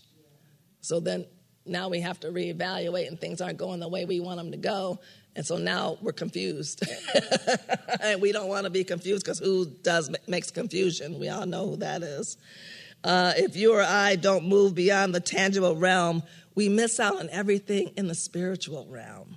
So 0.81 1.01
then 1.01 1.27
now 1.67 1.89
we 1.89 2.01
have 2.01 2.21
to 2.21 2.29
reevaluate, 2.29 3.09
and 3.09 3.21
things 3.21 3.41
aren't 3.41 3.59
going 3.59 3.81
the 3.81 3.89
way 3.89 4.05
we 4.05 4.21
want 4.21 4.39
them 4.39 4.53
to 4.53 4.57
go. 4.57 5.01
And 5.37 5.47
so 5.47 5.57
now 5.57 5.99
we're 6.01 6.13
confused. 6.13 6.83
and 8.01 8.21
we 8.21 8.33
don't 8.33 8.49
want 8.49 8.65
to 8.65 8.71
be 8.71 8.85
confused 8.85 9.25
because 9.25 9.39
who 9.39 9.67
does 9.67 10.11
makes 10.27 10.51
confusion? 10.51 11.19
We 11.19 11.29
all 11.29 11.47
know 11.47 11.71
who 11.71 11.77
that 11.77 12.03
is. 12.03 12.37
Uh, 13.05 13.33
if 13.37 13.55
you 13.55 13.75
or 13.75 13.83
I 13.83 14.17
don't 14.17 14.49
move 14.49 14.75
beyond 14.75 15.15
the 15.15 15.21
tangible 15.21 15.77
realm, 15.77 16.23
we 16.55 16.69
miss 16.69 16.99
out 16.99 17.19
on 17.19 17.29
everything 17.31 17.93
in 17.97 18.09
the 18.09 18.15
spiritual 18.15 18.87
realm 18.91 19.37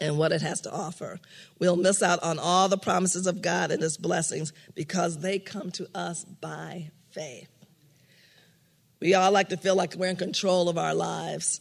and 0.00 0.16
what 0.16 0.32
it 0.32 0.42
has 0.42 0.62
to 0.62 0.72
offer. 0.72 1.20
We'll 1.58 1.76
miss 1.76 2.02
out 2.02 2.22
on 2.22 2.38
all 2.38 2.68
the 2.68 2.78
promises 2.78 3.26
of 3.26 3.42
God 3.42 3.70
and 3.70 3.82
His 3.82 3.98
blessings 3.98 4.52
because 4.74 5.18
they 5.18 5.38
come 5.38 5.70
to 5.72 5.88
us 5.94 6.24
by 6.24 6.90
faith. 7.10 7.50
We 9.00 9.12
all 9.14 9.30
like 9.30 9.50
to 9.50 9.58
feel 9.58 9.74
like 9.74 9.94
we're 9.94 10.08
in 10.08 10.16
control 10.16 10.68
of 10.68 10.78
our 10.78 10.94
lives. 10.94 11.60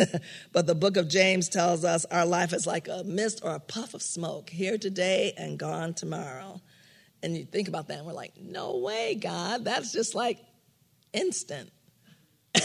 but 0.52 0.66
the 0.66 0.74
book 0.74 0.96
of 0.96 1.08
James 1.08 1.48
tells 1.48 1.84
us 1.84 2.04
our 2.06 2.24
life 2.24 2.52
is 2.52 2.66
like 2.66 2.86
a 2.86 3.02
mist 3.04 3.40
or 3.42 3.54
a 3.54 3.60
puff 3.60 3.94
of 3.94 4.02
smoke, 4.02 4.48
here 4.50 4.78
today 4.78 5.32
and 5.36 5.58
gone 5.58 5.94
tomorrow. 5.94 6.60
And 7.22 7.36
you 7.36 7.44
think 7.44 7.66
about 7.66 7.88
that, 7.88 7.98
and 7.98 8.06
we're 8.06 8.12
like, 8.12 8.34
no 8.40 8.76
way, 8.76 9.16
God, 9.16 9.64
that's 9.64 9.92
just 9.92 10.14
like 10.14 10.38
instant. 11.12 11.70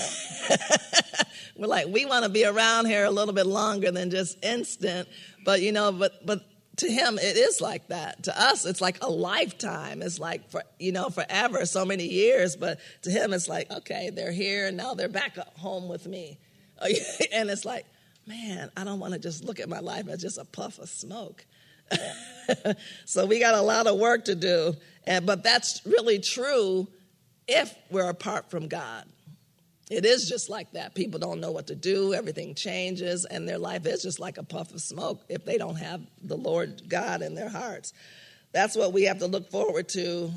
we're 1.56 1.68
like, 1.68 1.88
we 1.88 2.06
want 2.06 2.24
to 2.24 2.30
be 2.30 2.46
around 2.46 2.86
here 2.86 3.06
a 3.06 3.12
little 3.12 3.34
bit 3.34 3.48
longer 3.48 3.92
than 3.92 4.12
just 4.12 4.44
instant. 4.44 5.08
But 5.44 5.62
you 5.62 5.72
know, 5.72 5.92
but 5.92 6.26
but 6.26 6.46
to 6.82 6.92
him 6.92 7.18
it 7.18 7.38
is 7.38 7.62
like 7.62 7.88
that. 7.88 8.24
To 8.24 8.40
us 8.40 8.66
it's 8.66 8.82
like 8.82 9.04
a 9.04 9.10
lifetime. 9.10 10.02
It's 10.02 10.20
like 10.20 10.50
for 10.50 10.64
you 10.80 10.92
know 10.92 11.10
forever 11.10 11.66
so 11.66 11.86
many 11.86 12.06
years. 12.06 12.56
But 12.56 12.80
to 13.04 13.12
him 13.12 13.34
it's 13.34 13.48
like 13.48 13.72
okay 13.72 14.12
they're 14.14 14.32
here 14.32 14.68
and 14.68 14.78
now 14.78 14.94
they're 14.94 15.08
back 15.08 15.38
home 15.58 15.88
with 15.88 16.06
me. 16.06 16.38
And 17.32 17.50
it's 17.50 17.66
like 17.66 17.86
man 18.28 18.70
i 18.78 18.84
don't 18.84 19.00
want 19.00 19.14
to 19.14 19.20
just 19.20 19.44
look 19.44 19.60
at 19.60 19.68
my 19.68 19.80
life 19.80 20.08
as 20.08 20.22
just 20.22 20.38
a 20.38 20.46
puff 20.46 20.80
of 20.80 20.90
smoke. 20.90 21.46
So 23.06 23.26
we 23.26 23.40
got 23.40 23.54
a 23.54 23.62
lot 23.62 23.88
of 23.88 23.98
work 23.98 24.26
to 24.26 24.36
do. 24.36 24.76
And 25.06 25.26
but 25.26 25.44
that's 25.44 25.86
really 25.86 26.20
true 26.20 26.88
if 27.48 27.74
we're 27.90 28.10
apart 28.10 28.52
from 28.52 28.68
god 28.68 29.06
it 29.92 30.06
is 30.06 30.30
just 30.30 30.50
like 30.50 30.72
that. 30.72 30.96
People 30.96 31.20
don't 31.20 31.42
know 31.42 31.52
what 31.52 31.68
to 31.68 31.76
do. 31.76 32.14
Everything 32.14 32.56
changes, 32.56 33.26
and 33.26 33.48
their 33.48 33.58
life 33.58 33.86
is 33.86 34.02
just 34.02 34.22
like 34.22 34.38
a 34.38 34.44
puff 34.44 34.74
of 34.74 34.80
smoke 34.80 35.22
if 35.28 35.44
they 35.44 35.58
don't 35.58 35.76
have 35.76 36.00
the 36.24 36.38
Lord 36.38 36.88
God 36.88 37.22
in 37.22 37.36
their 37.36 37.50
hearts. 37.50 37.92
That's 38.54 38.78
what 38.78 38.94
we 38.94 39.04
have 39.04 39.20
to 39.20 39.28
look 39.28 39.52
forward 39.52 39.90
to, 39.90 40.32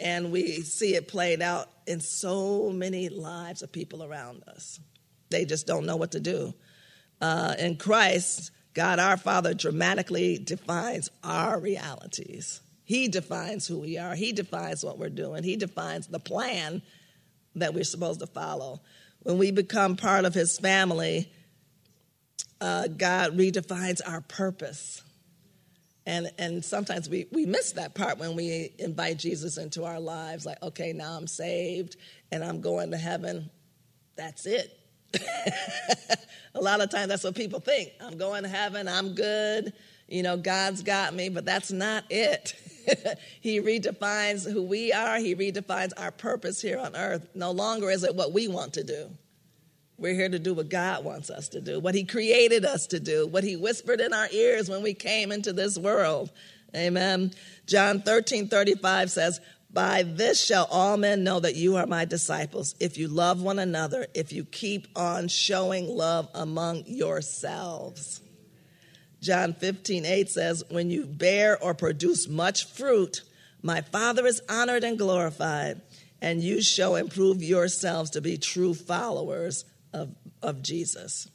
and 0.00 0.32
we 0.32 0.62
see 0.62 0.94
it 0.94 1.06
played 1.06 1.42
out 1.42 1.68
in 1.86 2.00
so 2.00 2.70
many 2.70 3.10
lives 3.10 3.60
of 3.60 3.70
people 3.72 4.02
around 4.02 4.42
us. 4.48 4.80
They 5.28 5.44
just 5.44 5.66
don't 5.66 5.84
know 5.84 5.96
what 5.96 6.12
to 6.12 6.20
do. 6.20 6.54
Uh, 7.20 7.54
in 7.58 7.76
Christ, 7.76 8.52
God 8.72 8.98
our 8.98 9.18
Father 9.18 9.52
dramatically 9.52 10.38
defines 10.38 11.10
our 11.22 11.60
realities. 11.60 12.62
He 12.84 13.08
defines 13.08 13.66
who 13.66 13.80
we 13.80 13.98
are, 13.98 14.14
He 14.14 14.32
defines 14.32 14.82
what 14.82 14.98
we're 14.98 15.10
doing, 15.10 15.44
He 15.44 15.56
defines 15.56 16.06
the 16.06 16.18
plan 16.18 16.80
that 17.56 17.74
we're 17.74 17.84
supposed 17.84 18.20
to 18.20 18.26
follow. 18.26 18.80
When 19.20 19.38
we 19.38 19.50
become 19.50 19.96
part 19.96 20.24
of 20.24 20.34
his 20.34 20.58
family, 20.58 21.30
uh, 22.60 22.88
God 22.88 23.36
redefines 23.36 24.00
our 24.06 24.20
purpose. 24.20 25.02
And, 26.06 26.30
and 26.38 26.64
sometimes 26.64 27.08
we, 27.08 27.26
we 27.30 27.46
miss 27.46 27.72
that 27.72 27.94
part 27.94 28.18
when 28.18 28.34
we 28.34 28.72
invite 28.78 29.18
Jesus 29.18 29.56
into 29.56 29.84
our 29.84 30.00
lives. 30.00 30.44
Like, 30.44 30.62
okay, 30.62 30.92
now 30.92 31.12
I'm 31.16 31.26
saved 31.28 31.96
and 32.32 32.42
I'm 32.42 32.60
going 32.60 32.90
to 32.90 32.96
heaven. 32.96 33.50
That's 34.16 34.46
it. 34.46 34.76
a 36.54 36.60
lot 36.60 36.80
of 36.80 36.90
times 36.90 37.08
that's 37.08 37.24
what 37.24 37.34
people 37.34 37.60
think. 37.60 37.90
I'm 38.00 38.16
going 38.16 38.42
to 38.42 38.48
heaven, 38.48 38.88
I'm 38.88 39.14
good, 39.14 39.72
you 40.12 40.22
know, 40.22 40.36
God's 40.36 40.82
got 40.82 41.14
me, 41.14 41.30
but 41.30 41.46
that's 41.46 41.72
not 41.72 42.04
it. 42.10 42.54
he 43.40 43.60
redefines 43.60 44.50
who 44.50 44.62
we 44.62 44.92
are, 44.92 45.16
He 45.16 45.34
redefines 45.34 45.92
our 45.96 46.10
purpose 46.10 46.60
here 46.60 46.78
on 46.78 46.94
earth. 46.94 47.28
No 47.34 47.50
longer 47.50 47.90
is 47.90 48.04
it 48.04 48.14
what 48.14 48.32
we 48.32 48.46
want 48.46 48.74
to 48.74 48.84
do. 48.84 49.08
We're 49.96 50.14
here 50.14 50.28
to 50.28 50.38
do 50.38 50.52
what 50.52 50.68
God 50.68 51.04
wants 51.04 51.30
us 51.30 51.48
to 51.50 51.62
do, 51.62 51.80
what 51.80 51.94
He 51.94 52.04
created 52.04 52.66
us 52.66 52.88
to 52.88 53.00
do, 53.00 53.26
what 53.26 53.42
He 53.42 53.56
whispered 53.56 54.00
in 54.00 54.12
our 54.12 54.28
ears 54.30 54.68
when 54.68 54.82
we 54.82 54.92
came 54.92 55.32
into 55.32 55.52
this 55.54 55.78
world. 55.78 56.30
Amen. 56.76 57.32
John 57.66 58.02
13 58.02 58.48
35 58.48 59.10
says, 59.10 59.40
By 59.72 60.02
this 60.02 60.44
shall 60.44 60.66
all 60.70 60.98
men 60.98 61.24
know 61.24 61.40
that 61.40 61.56
you 61.56 61.76
are 61.76 61.86
my 61.86 62.04
disciples, 62.04 62.74
if 62.80 62.98
you 62.98 63.08
love 63.08 63.40
one 63.40 63.58
another, 63.58 64.06
if 64.12 64.32
you 64.32 64.44
keep 64.44 64.88
on 64.94 65.28
showing 65.28 65.88
love 65.88 66.28
among 66.34 66.84
yourselves. 66.86 68.21
John 69.22 69.54
15, 69.54 70.04
8 70.04 70.28
says, 70.28 70.64
When 70.68 70.90
you 70.90 71.06
bear 71.06 71.56
or 71.62 71.74
produce 71.74 72.28
much 72.28 72.66
fruit, 72.66 73.22
my 73.62 73.80
Father 73.80 74.26
is 74.26 74.42
honored 74.48 74.82
and 74.82 74.98
glorified, 74.98 75.80
and 76.20 76.42
you 76.42 76.60
shall 76.60 76.96
improve 76.96 77.40
yourselves 77.40 78.10
to 78.10 78.20
be 78.20 78.36
true 78.36 78.74
followers 78.74 79.64
of, 79.92 80.12
of 80.42 80.60
Jesus. 80.62 81.28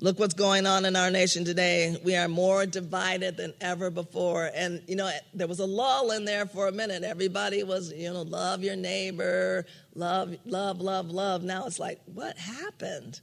Look 0.00 0.18
what's 0.18 0.34
going 0.34 0.66
on 0.66 0.84
in 0.84 0.96
our 0.96 1.10
nation 1.12 1.44
today. 1.44 1.96
We 2.04 2.16
are 2.16 2.26
more 2.26 2.66
divided 2.66 3.36
than 3.36 3.54
ever 3.60 3.90
before. 3.90 4.50
And, 4.52 4.82
you 4.88 4.96
know, 4.96 5.08
there 5.34 5.46
was 5.46 5.60
a 5.60 5.66
lull 5.66 6.10
in 6.10 6.24
there 6.24 6.46
for 6.46 6.66
a 6.66 6.72
minute. 6.72 7.04
Everybody 7.04 7.62
was, 7.62 7.92
you 7.92 8.12
know, 8.12 8.22
love 8.22 8.64
your 8.64 8.74
neighbor, 8.74 9.64
love, 9.94 10.34
love, 10.44 10.80
love, 10.80 11.10
love. 11.10 11.44
Now 11.44 11.66
it's 11.66 11.78
like, 11.78 12.00
what 12.06 12.36
happened? 12.36 13.20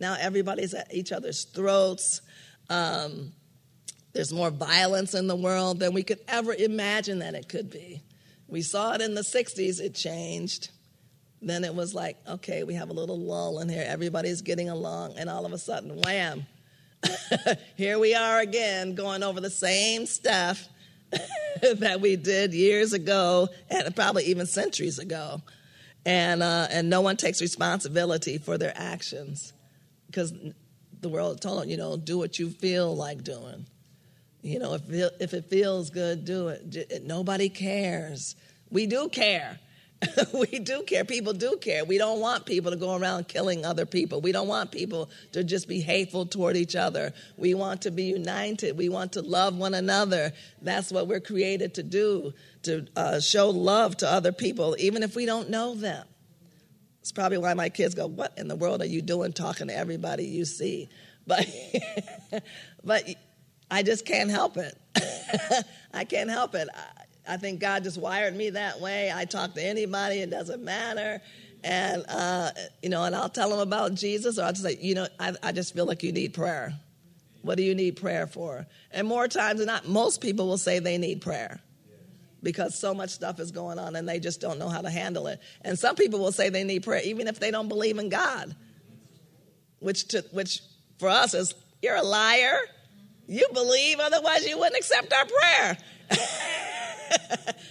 Now 0.00 0.16
everybody's 0.18 0.74
at 0.74 0.92
each 0.92 1.12
other's 1.12 1.44
throats. 1.44 2.20
Um, 2.70 3.32
there's 4.12 4.32
more 4.32 4.50
violence 4.50 5.14
in 5.14 5.26
the 5.26 5.36
world 5.36 5.80
than 5.80 5.92
we 5.92 6.02
could 6.02 6.20
ever 6.28 6.52
imagine 6.52 7.20
that 7.20 7.34
it 7.34 7.48
could 7.48 7.70
be. 7.70 8.02
We 8.48 8.62
saw 8.62 8.94
it 8.94 9.02
in 9.02 9.14
the 9.14 9.20
60s, 9.20 9.80
it 9.80 9.94
changed. 9.94 10.70
Then 11.40 11.62
it 11.64 11.74
was 11.74 11.94
like, 11.94 12.16
okay, 12.26 12.64
we 12.64 12.74
have 12.74 12.90
a 12.90 12.94
little 12.94 13.18
lull 13.18 13.60
in 13.60 13.68
here. 13.68 13.84
Everybody's 13.86 14.42
getting 14.42 14.68
along. 14.68 15.14
And 15.16 15.30
all 15.30 15.46
of 15.46 15.52
a 15.52 15.58
sudden, 15.58 16.00
wham, 16.00 16.46
here 17.76 17.98
we 17.98 18.14
are 18.14 18.40
again 18.40 18.94
going 18.94 19.22
over 19.22 19.40
the 19.40 19.50
same 19.50 20.06
stuff 20.06 20.66
that 21.76 22.00
we 22.00 22.16
did 22.16 22.52
years 22.52 22.92
ago 22.92 23.48
and 23.70 23.94
probably 23.94 24.24
even 24.24 24.46
centuries 24.46 24.98
ago. 24.98 25.42
And, 26.04 26.42
uh, 26.42 26.68
and 26.70 26.90
no 26.90 27.02
one 27.02 27.16
takes 27.16 27.40
responsibility 27.40 28.38
for 28.38 28.58
their 28.58 28.72
actions 28.74 29.52
because 30.06 30.32
the 31.00 31.08
world 31.08 31.40
told 31.40 31.68
you 31.68 31.76
know, 31.76 31.96
do 31.96 32.18
what 32.18 32.38
you 32.38 32.50
feel 32.50 32.94
like 32.94 33.22
doing. 33.24 33.66
You 34.42 34.58
know, 34.58 34.74
if, 34.74 34.82
if 35.20 35.34
it 35.34 35.46
feels 35.46 35.90
good, 35.90 36.24
do 36.24 36.48
it. 36.48 37.02
Nobody 37.04 37.48
cares. 37.48 38.36
We 38.70 38.86
do 38.86 39.08
care. 39.08 39.58
we 40.32 40.58
do 40.60 40.82
care. 40.82 41.04
People 41.04 41.32
do 41.32 41.58
care. 41.60 41.84
We 41.84 41.98
don't 41.98 42.20
want 42.20 42.46
people 42.46 42.70
to 42.70 42.76
go 42.76 42.96
around 42.96 43.26
killing 43.26 43.64
other 43.64 43.84
people. 43.84 44.20
We 44.20 44.30
don't 44.30 44.46
want 44.46 44.70
people 44.70 45.10
to 45.32 45.42
just 45.42 45.66
be 45.66 45.80
hateful 45.80 46.26
toward 46.26 46.56
each 46.56 46.76
other. 46.76 47.12
We 47.36 47.54
want 47.54 47.82
to 47.82 47.90
be 47.90 48.04
united. 48.04 48.78
We 48.78 48.88
want 48.88 49.12
to 49.12 49.22
love 49.22 49.56
one 49.56 49.74
another. 49.74 50.32
That's 50.62 50.92
what 50.92 51.08
we're 51.08 51.20
created 51.20 51.74
to 51.74 51.82
do, 51.82 52.32
to 52.62 52.86
uh, 52.96 53.20
show 53.20 53.50
love 53.50 53.96
to 53.98 54.08
other 54.08 54.30
people, 54.30 54.76
even 54.78 55.02
if 55.02 55.16
we 55.16 55.26
don't 55.26 55.50
know 55.50 55.74
them. 55.74 56.06
It's 57.08 57.12
probably 57.14 57.38
why 57.38 57.54
my 57.54 57.70
kids 57.70 57.94
go, 57.94 58.06
What 58.06 58.34
in 58.36 58.48
the 58.48 58.54
world 58.54 58.82
are 58.82 58.86
you 58.86 59.00
doing 59.00 59.32
talking 59.32 59.68
to 59.68 59.74
everybody 59.74 60.26
you 60.26 60.44
see? 60.44 60.90
But, 61.26 61.48
but 62.84 63.04
I 63.70 63.82
just 63.82 64.04
can't 64.04 64.28
help 64.28 64.58
it. 64.58 64.76
I 65.94 66.04
can't 66.04 66.28
help 66.28 66.54
it. 66.54 66.68
I, 66.70 67.32
I, 67.32 67.36
think 67.38 67.60
God 67.60 67.84
just 67.84 67.96
wired 67.96 68.36
me 68.36 68.50
that 68.50 68.82
way. 68.82 69.10
I 69.10 69.24
talk 69.24 69.54
to 69.54 69.62
anybody, 69.62 70.18
it 70.18 70.28
doesn't 70.28 70.62
matter. 70.62 71.22
And, 71.64 72.04
uh, 72.10 72.50
you 72.82 72.90
know, 72.90 73.02
and 73.04 73.16
I'll 73.16 73.30
tell 73.30 73.48
them 73.48 73.60
about 73.60 73.94
Jesus, 73.94 74.38
or 74.38 74.42
I'll 74.42 74.52
just 74.52 74.64
say, 74.64 74.76
you 74.78 74.94
know, 74.94 75.06
I, 75.18 75.32
I 75.42 75.52
just 75.52 75.72
feel 75.72 75.86
like 75.86 76.02
you 76.02 76.12
need 76.12 76.34
prayer. 76.34 76.74
What 77.40 77.56
do 77.56 77.62
you 77.62 77.74
need 77.74 77.96
prayer 77.96 78.26
for? 78.26 78.66
And 78.90 79.08
more 79.08 79.28
times 79.28 79.60
than 79.60 79.68
not, 79.68 79.88
most 79.88 80.20
people 80.20 80.46
will 80.46 80.58
say 80.58 80.78
they 80.78 80.98
need 80.98 81.22
prayer 81.22 81.62
because 82.42 82.78
so 82.78 82.94
much 82.94 83.10
stuff 83.10 83.40
is 83.40 83.50
going 83.50 83.78
on 83.78 83.96
and 83.96 84.08
they 84.08 84.20
just 84.20 84.40
don't 84.40 84.58
know 84.58 84.68
how 84.68 84.80
to 84.80 84.90
handle 84.90 85.26
it. 85.26 85.40
And 85.62 85.78
some 85.78 85.96
people 85.96 86.20
will 86.20 86.32
say 86.32 86.48
they 86.48 86.64
need 86.64 86.84
prayer 86.84 87.02
even 87.04 87.26
if 87.26 87.40
they 87.40 87.50
don't 87.50 87.68
believe 87.68 87.98
in 87.98 88.08
God, 88.08 88.54
which, 89.80 90.08
to, 90.08 90.24
which 90.32 90.60
for 90.98 91.08
us 91.08 91.34
is, 91.34 91.54
you're 91.82 91.96
a 91.96 92.02
liar. 92.02 92.58
You 93.26 93.46
believe, 93.52 93.98
otherwise 94.00 94.46
you 94.46 94.58
wouldn't 94.58 94.76
accept 94.76 95.12
our 95.12 95.26
prayer. 95.26 95.78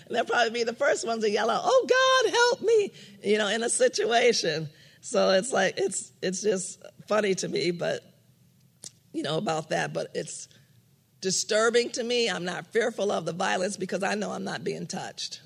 They'll 0.10 0.26
probably 0.26 0.52
be 0.52 0.64
the 0.64 0.74
first 0.74 1.06
ones 1.06 1.24
to 1.24 1.30
yell 1.30 1.50
out, 1.50 1.62
"Oh 1.64 1.88
God, 1.90 2.32
help 2.32 2.62
me!" 2.62 2.92
You 3.24 3.38
know, 3.38 3.48
in 3.48 3.64
a 3.64 3.70
situation. 3.70 4.70
So 5.02 5.32
it's 5.32 5.52
like 5.52 5.76
it's 5.78 6.12
it's 6.22 6.42
just 6.42 6.82
funny 7.08 7.36
to 7.36 7.48
me, 7.48 7.72
but 7.72 8.02
you 9.14 9.24
know 9.24 9.38
about 9.38 9.70
that. 9.70 9.94
But 9.94 10.12
it's 10.14 10.48
disturbing 11.22 11.90
to 11.92 12.04
me. 12.04 12.30
I'm 12.30 12.46
not 12.46 12.68
fearful 12.68 13.12
of 13.12 13.26
the 13.26 13.34
violence 13.34 13.78
because 13.78 14.04
I 14.04 14.16
know 14.16 14.32
I'm 14.32 14.44
not 14.44 14.64
being 14.64 14.88
touched. 14.88 15.42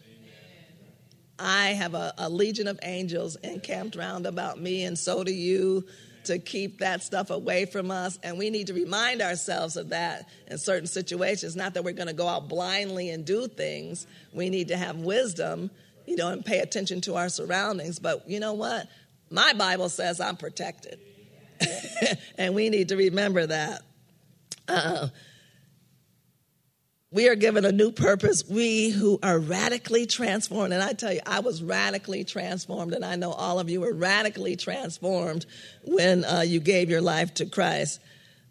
I 1.40 1.70
have 1.70 1.96
a, 1.96 2.14
a 2.18 2.30
legion 2.30 2.68
of 2.68 2.80
angels 2.84 3.36
encamped 3.38 3.96
round 3.96 4.28
about 4.28 4.60
me, 4.60 4.84
and 4.84 4.98
so 4.98 5.24
do 5.24 5.34
you 5.34 5.86
to 6.26 6.40
keep 6.40 6.80
that 6.80 7.04
stuff 7.04 7.30
away 7.30 7.66
from 7.66 7.92
us. 7.92 8.20
And 8.24 8.38
we 8.38 8.50
need 8.50 8.68
to 8.68 8.74
remind 8.74 9.22
ourselves 9.22 9.76
of 9.76 9.90
that 9.90 10.30
in 10.48 10.58
certain 10.58 10.88
situations. 10.88 11.56
Not 11.56 11.74
that 11.74 11.84
we're 11.84 11.94
going 11.94 12.08
to 12.08 12.14
go 12.14 12.28
out 12.28 12.48
blindly 12.48 13.10
and 13.10 13.26
do 13.26 13.48
things. 13.48 14.06
We 14.34 14.50
need 14.50 14.68
to 14.70 14.78
have 14.78 14.98
wisdom, 14.98 15.72
you 16.06 16.16
know, 16.16 16.30
and 16.30 16.46
pay 16.46 16.60
attention 16.60 17.02
to 17.02 17.16
our 17.16 17.30
surroundings. 17.30 18.00
But 18.00 18.30
you 18.30 18.40
know 18.40 18.54
what? 18.54 18.88
My 19.30 19.54
Bible 19.54 19.90
says 19.90 20.20
I'm 20.20 20.38
protected. 20.38 21.00
and 22.38 22.54
we 22.54 22.70
need 22.70 22.90
to 22.90 22.98
remember 22.98 23.46
that. 23.48 23.82
Uh, 24.68 25.08
we 27.12 27.28
are 27.28 27.36
given 27.36 27.66
a 27.66 27.72
new 27.74 27.92
purpose. 27.92 28.44
We 28.48 28.90
who 28.90 29.20
are 29.22 29.38
radically 29.38 30.06
transformed. 30.06 30.74
And 30.74 30.82
I 30.82 30.94
tell 30.94 31.12
you, 31.12 31.20
I 31.26 31.42
was 31.42 31.62
radically 31.62 32.24
transformed, 32.24 32.94
and 32.94 33.04
I 33.04 33.18
know 33.18 33.32
all 33.32 33.60
of 33.60 33.70
you 33.70 33.82
were 33.82 33.94
radically 33.94 34.56
transformed 34.56 35.46
when 35.84 36.24
uh, 36.24 36.42
you 36.42 36.62
gave 36.62 36.90
your 36.90 37.02
life 37.02 37.34
to 37.36 37.46
Christ. 37.46 38.00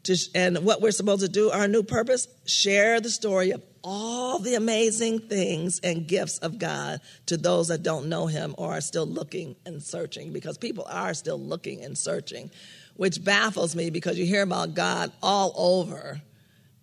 To, 0.05 0.17
and 0.35 0.59
what 0.65 0.81
we're 0.81 0.93
supposed 0.93 1.23
to 1.23 1.29
do, 1.29 1.51
our 1.51 1.69
new 1.69 1.83
purpose, 1.83 2.29
share 2.47 3.01
the 3.01 3.11
story 3.11 3.51
of 3.51 3.63
all 3.83 4.39
the 4.39 4.55
amazing 4.55 5.21
things 5.21 5.81
and 5.83 6.07
gifts 6.07 6.39
of 6.39 6.59
God 6.59 7.01
to 7.27 7.39
those 7.39 7.69
that 7.69 7.83
don't 7.83 8.09
know 8.09 8.27
Him 8.27 8.55
or 8.59 8.73
are 8.73 8.81
still 8.83 9.07
looking 9.07 9.57
and 9.65 9.83
searching, 9.83 10.33
because 10.33 10.59
people 10.59 10.87
are 10.89 11.15
still 11.15 11.41
looking 11.41 11.83
and 11.83 11.97
searching, 11.97 12.51
which 12.97 13.25
baffles 13.25 13.75
me 13.75 13.89
because 13.89 14.19
you 14.19 14.27
hear 14.27 14.43
about 14.43 14.75
God 14.75 15.13
all 15.23 15.55
over 15.57 16.21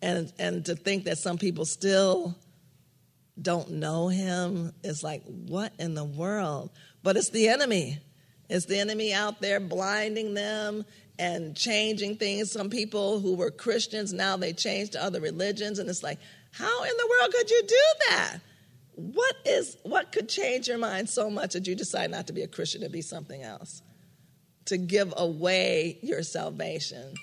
and 0.01 0.31
and 0.39 0.65
to 0.65 0.75
think 0.75 1.05
that 1.05 1.17
some 1.17 1.38
people 1.38 1.65
still 1.65 2.36
don't 3.39 3.71
know 3.71 4.07
him 4.07 4.73
is 4.83 5.03
like 5.03 5.23
what 5.25 5.73
in 5.79 5.93
the 5.93 6.03
world? 6.03 6.71
But 7.03 7.17
it's 7.17 7.29
the 7.29 7.49
enemy. 7.49 7.99
It's 8.49 8.65
the 8.65 8.79
enemy 8.79 9.13
out 9.13 9.41
there 9.41 9.60
blinding 9.60 10.33
them 10.33 10.86
and 11.19 11.55
changing 11.55 12.17
things. 12.17 12.51
Some 12.51 12.69
people 12.69 13.19
who 13.19 13.36
were 13.36 13.51
christians 13.51 14.13
now 14.13 14.38
they 14.38 14.53
changed 14.53 14.93
to 14.93 15.03
other 15.03 15.19
religions. 15.19 15.79
And 15.79 15.89
it's 15.89 16.03
like 16.03 16.19
how 16.51 16.83
in 16.83 16.91
the 16.97 17.07
world 17.10 17.33
could 17.33 17.49
you 17.49 17.63
do 17.67 17.83
that? 18.10 18.38
What 18.95 19.36
is 19.45 19.77
what 19.83 20.12
could 20.12 20.29
change 20.29 20.67
your 20.67 20.79
mind 20.79 21.10
so 21.10 21.29
much 21.29 21.53
that 21.53 21.67
you 21.67 21.75
decide 21.75 22.10
not 22.10 22.27
to 22.27 22.33
be 22.33 22.41
a 22.41 22.47
christian 22.47 22.81
to 22.81 22.89
be 22.89 23.01
something 23.01 23.43
else? 23.43 23.81
To 24.65 24.77
give 24.77 25.13
away 25.15 25.99
your 26.01 26.23
salvation 26.23 27.13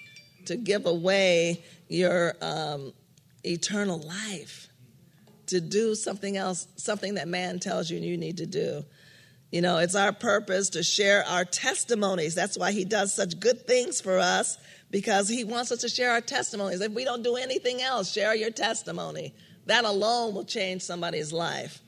to 0.46 0.57
give 0.57 0.87
away 0.87 1.62
your 1.88 2.35
um, 2.40 2.92
eternal 3.44 3.98
life, 3.98 4.68
to 5.46 5.61
do 5.61 5.94
something 5.94 6.37
else, 6.37 6.66
something 6.76 7.14
that 7.14 7.28
man 7.28 7.59
tells 7.61 7.90
you 7.90 7.98
you 7.98 8.16
need 8.16 8.38
to 8.38 8.46
do. 8.46 8.85
You 9.50 9.61
know, 9.61 9.78
it's 9.78 9.94
our 9.94 10.12
purpose 10.12 10.70
to 10.70 10.83
share 10.83 11.24
our 11.26 11.44
testimonies. 11.44 12.35
That's 12.35 12.59
why 12.59 12.72
he 12.72 12.85
does 12.85 13.14
such 13.14 13.38
good 13.38 13.66
things 13.66 14.00
for 14.00 14.18
us 14.18 14.59
because 14.90 15.28
he 15.28 15.44
wants 15.44 15.70
us 15.70 15.83
to 15.83 15.88
share 15.88 16.11
our 16.11 16.20
testimonies. 16.20 16.80
If 16.80 16.92
we 16.92 17.04
don't 17.04 17.22
do 17.22 17.37
anything 17.37 17.80
else, 17.80 18.11
share 18.12 18.35
your 18.35 18.50
testimony. 18.50 19.35
That 19.66 19.85
alone 19.85 20.35
will 20.35 20.44
change 20.44 20.83
somebody's 20.83 21.33
life. 21.33 21.80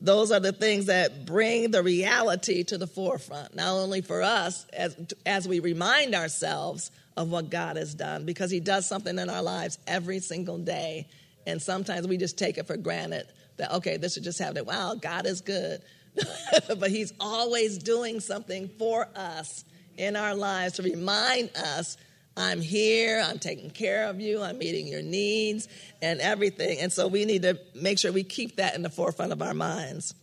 Those 0.00 0.30
are 0.30 0.40
the 0.40 0.52
things 0.52 0.86
that 0.86 1.24
bring 1.24 1.70
the 1.70 1.82
reality 1.82 2.62
to 2.64 2.78
the 2.78 2.86
forefront, 2.86 3.56
not 3.56 3.68
only 3.68 4.02
for 4.02 4.22
us 4.22 4.66
as, 4.72 4.96
as 5.24 5.48
we 5.48 5.60
remind 5.60 6.14
ourselves 6.14 6.90
of 7.16 7.30
what 7.30 7.50
God 7.50 7.76
has 7.76 7.94
done 7.94 8.24
because 8.24 8.50
He 8.50 8.60
does 8.60 8.86
something 8.86 9.18
in 9.18 9.30
our 9.30 9.42
lives 9.42 9.78
every 9.86 10.20
single 10.20 10.58
day. 10.58 11.08
And 11.46 11.60
sometimes 11.62 12.06
we 12.06 12.16
just 12.16 12.38
take 12.38 12.58
it 12.58 12.66
for 12.66 12.76
granted 12.76 13.26
that, 13.56 13.72
okay, 13.76 13.96
this 13.96 14.14
should 14.14 14.24
just 14.24 14.38
happen. 14.38 14.64
Wow, 14.66 14.94
God 14.94 15.26
is 15.26 15.40
good. 15.40 15.80
but 16.78 16.90
He's 16.90 17.12
always 17.20 17.78
doing 17.78 18.20
something 18.20 18.68
for 18.78 19.08
us 19.14 19.64
in 19.96 20.16
our 20.16 20.34
lives 20.34 20.74
to 20.74 20.82
remind 20.82 21.50
us 21.56 21.96
I'm 22.38 22.60
here, 22.60 23.22
I'm 23.24 23.38
taking 23.38 23.70
care 23.70 24.08
of 24.08 24.20
you, 24.20 24.42
I'm 24.42 24.58
meeting 24.58 24.86
your 24.86 25.00
needs 25.00 25.68
and 26.02 26.20
everything. 26.20 26.80
And 26.80 26.92
so 26.92 27.08
we 27.08 27.24
need 27.24 27.42
to 27.42 27.58
make 27.74 27.98
sure 27.98 28.12
we 28.12 28.24
keep 28.24 28.56
that 28.56 28.74
in 28.74 28.82
the 28.82 28.90
forefront 28.90 29.32
of 29.32 29.40
our 29.40 29.54
minds. 29.54 30.14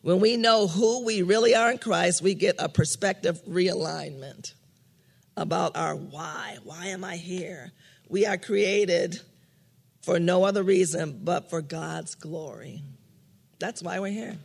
When 0.00 0.20
we 0.20 0.38
know 0.38 0.66
who 0.66 1.04
we 1.04 1.22
really 1.22 1.54
are 1.54 1.70
in 1.70 1.78
Christ, 1.78 2.22
we 2.22 2.34
get 2.34 2.56
a 2.58 2.70
perspective 2.70 3.42
realignment 3.46 4.54
about 5.36 5.76
our 5.76 5.96
why. 5.96 6.58
Why 6.64 6.86
am 6.86 7.04
I 7.04 7.16
here? 7.16 7.72
We 8.08 8.26
are 8.26 8.36
created 8.36 9.20
for 10.02 10.18
no 10.20 10.44
other 10.44 10.62
reason 10.62 11.20
but 11.24 11.50
for 11.50 11.62
God's 11.62 12.14
glory. 12.14 12.82
That's 13.58 13.82
why 13.82 13.98
we're 14.00 14.12
here. 14.12 14.36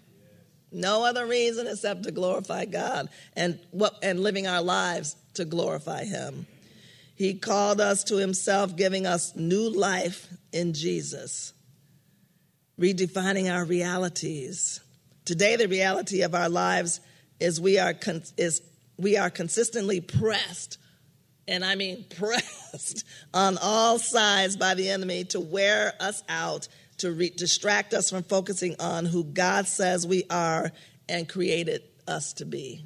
No 0.71 1.03
other 1.05 1.25
reason 1.25 1.67
except 1.67 2.03
to 2.03 2.11
glorify 2.11 2.65
God 2.65 3.09
and 3.35 3.59
what 3.71 3.95
and 4.03 4.19
living 4.19 4.47
our 4.47 4.61
lives 4.61 5.15
to 5.33 5.45
glorify 5.45 6.03
him. 6.05 6.45
He 7.15 7.33
called 7.33 7.81
us 7.81 8.03
to 8.05 8.15
himself, 8.15 8.77
giving 8.77 9.05
us 9.05 9.35
new 9.35 9.69
life 9.69 10.27
in 10.53 10.73
Jesus, 10.73 11.53
redefining 12.79 13.53
our 13.53 13.65
realities. 13.65 14.79
Today 15.25 15.55
the 15.57 15.67
reality 15.67 16.21
of 16.21 16.33
our 16.33 16.49
lives 16.49 17.01
is 17.39 17.59
we 17.59 17.77
are 17.77 17.93
con- 17.93 18.23
is 18.37 18.61
we 18.99 19.17
are 19.17 19.29
consistently 19.29 20.01
pressed 20.01 20.77
and 21.47 21.65
I 21.65 21.75
mean 21.75 22.05
pressed 22.17 23.05
on 23.33 23.57
all 23.61 23.99
sides 23.99 24.55
by 24.55 24.75
the 24.75 24.89
enemy 24.89 25.23
to 25.25 25.39
wear 25.39 25.93
us 25.99 26.23
out 26.29 26.67
to 26.97 27.11
re- 27.11 27.29
distract 27.29 27.93
us 27.93 28.09
from 28.09 28.23
focusing 28.23 28.75
on 28.79 29.05
who 29.05 29.23
God 29.23 29.67
says 29.67 30.05
we 30.05 30.23
are 30.29 30.71
and 31.07 31.27
created 31.27 31.81
us 32.07 32.33
to 32.33 32.45
be. 32.45 32.85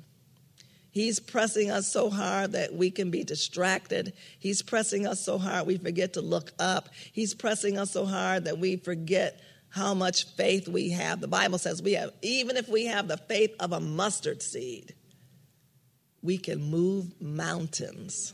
He's 0.91 1.19
pressing 1.19 1.71
us 1.71 1.91
so 1.91 2.11
hard 2.11 2.51
that 2.51 2.73
we 2.73 2.91
can 2.91 3.09
be 3.09 3.23
distracted. 3.23 4.13
He's 4.37 4.61
pressing 4.61 5.07
us 5.07 5.19
so 5.19 5.39
hard 5.39 5.65
we 5.65 5.77
forget 5.77 6.13
to 6.13 6.21
look 6.21 6.51
up. 6.59 6.89
He's 7.11 7.33
pressing 7.33 7.79
us 7.79 7.91
so 7.91 8.05
hard 8.05 8.45
that 8.45 8.59
we 8.59 8.75
forget 8.75 9.39
how 9.69 9.95
much 9.95 10.27
faith 10.35 10.67
we 10.67 10.91
have. 10.91 11.19
The 11.19 11.27
Bible 11.27 11.57
says 11.57 11.81
we 11.81 11.93
have, 11.93 12.11
even 12.21 12.57
if 12.57 12.69
we 12.69 12.85
have 12.85 13.07
the 13.07 13.17
faith 13.17 13.55
of 13.59 13.71
a 13.71 13.79
mustard 13.79 14.43
seed, 14.43 14.93
we 16.23 16.37
can 16.37 16.61
move 16.61 17.21
mountains. 17.21 18.33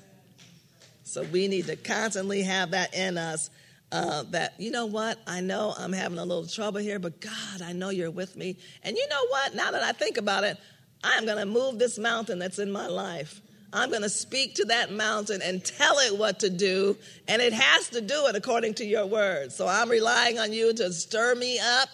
So 1.04 1.24
we 1.24 1.48
need 1.48 1.66
to 1.66 1.76
constantly 1.76 2.44
have 2.44 2.72
that 2.72 2.94
in 2.94 3.18
us 3.18 3.50
uh, 3.92 4.24
that, 4.30 4.54
you 4.60 4.70
know 4.70 4.86
what, 4.86 5.18
I 5.26 5.42
know 5.42 5.74
I'm 5.78 5.94
having 5.94 6.20
a 6.20 6.24
little 6.24 6.46
trouble 6.46 6.80
here, 6.80 7.00
but 7.00 7.20
God, 7.20 7.62
I 7.64 7.74
know 7.74 7.90
you're 7.90 8.12
with 8.12 8.36
me. 8.36 8.58
And 8.84 8.96
you 8.96 9.08
know 9.10 9.26
what, 9.30 9.56
now 9.56 9.72
that 9.72 9.82
I 9.82 9.92
think 9.92 10.18
about 10.18 10.44
it, 10.44 10.58
I'm 11.04 11.26
going 11.26 11.40
to 11.40 11.46
move 11.46 11.80
this 11.80 11.98
mountain 11.98 12.40
that's 12.40 12.60
in 12.60 12.72
my 12.72 12.88
life. 12.88 13.42
I'm 13.72 13.90
going 13.90 14.02
to 14.02 14.10
speak 14.10 14.56
to 14.56 14.66
that 14.66 14.92
mountain 14.92 15.42
and 15.44 15.64
tell 15.64 15.98
it 16.00 16.18
what 16.18 16.40
to 16.40 16.50
do, 16.50 16.98
and 17.28 17.42
it 17.42 17.54
has 17.54 17.90
to 17.90 18.02
do 18.02 18.28
it 18.28 18.36
according 18.36 18.76
to 18.76 18.86
your 18.86 19.06
word. 19.06 19.52
So 19.52 19.68
I'm 19.68 19.90
relying 19.90 20.40
on 20.40 20.54
you 20.54 20.74
to 20.74 20.92
stir 20.92 21.36
me 21.36 21.60
up, 21.60 21.90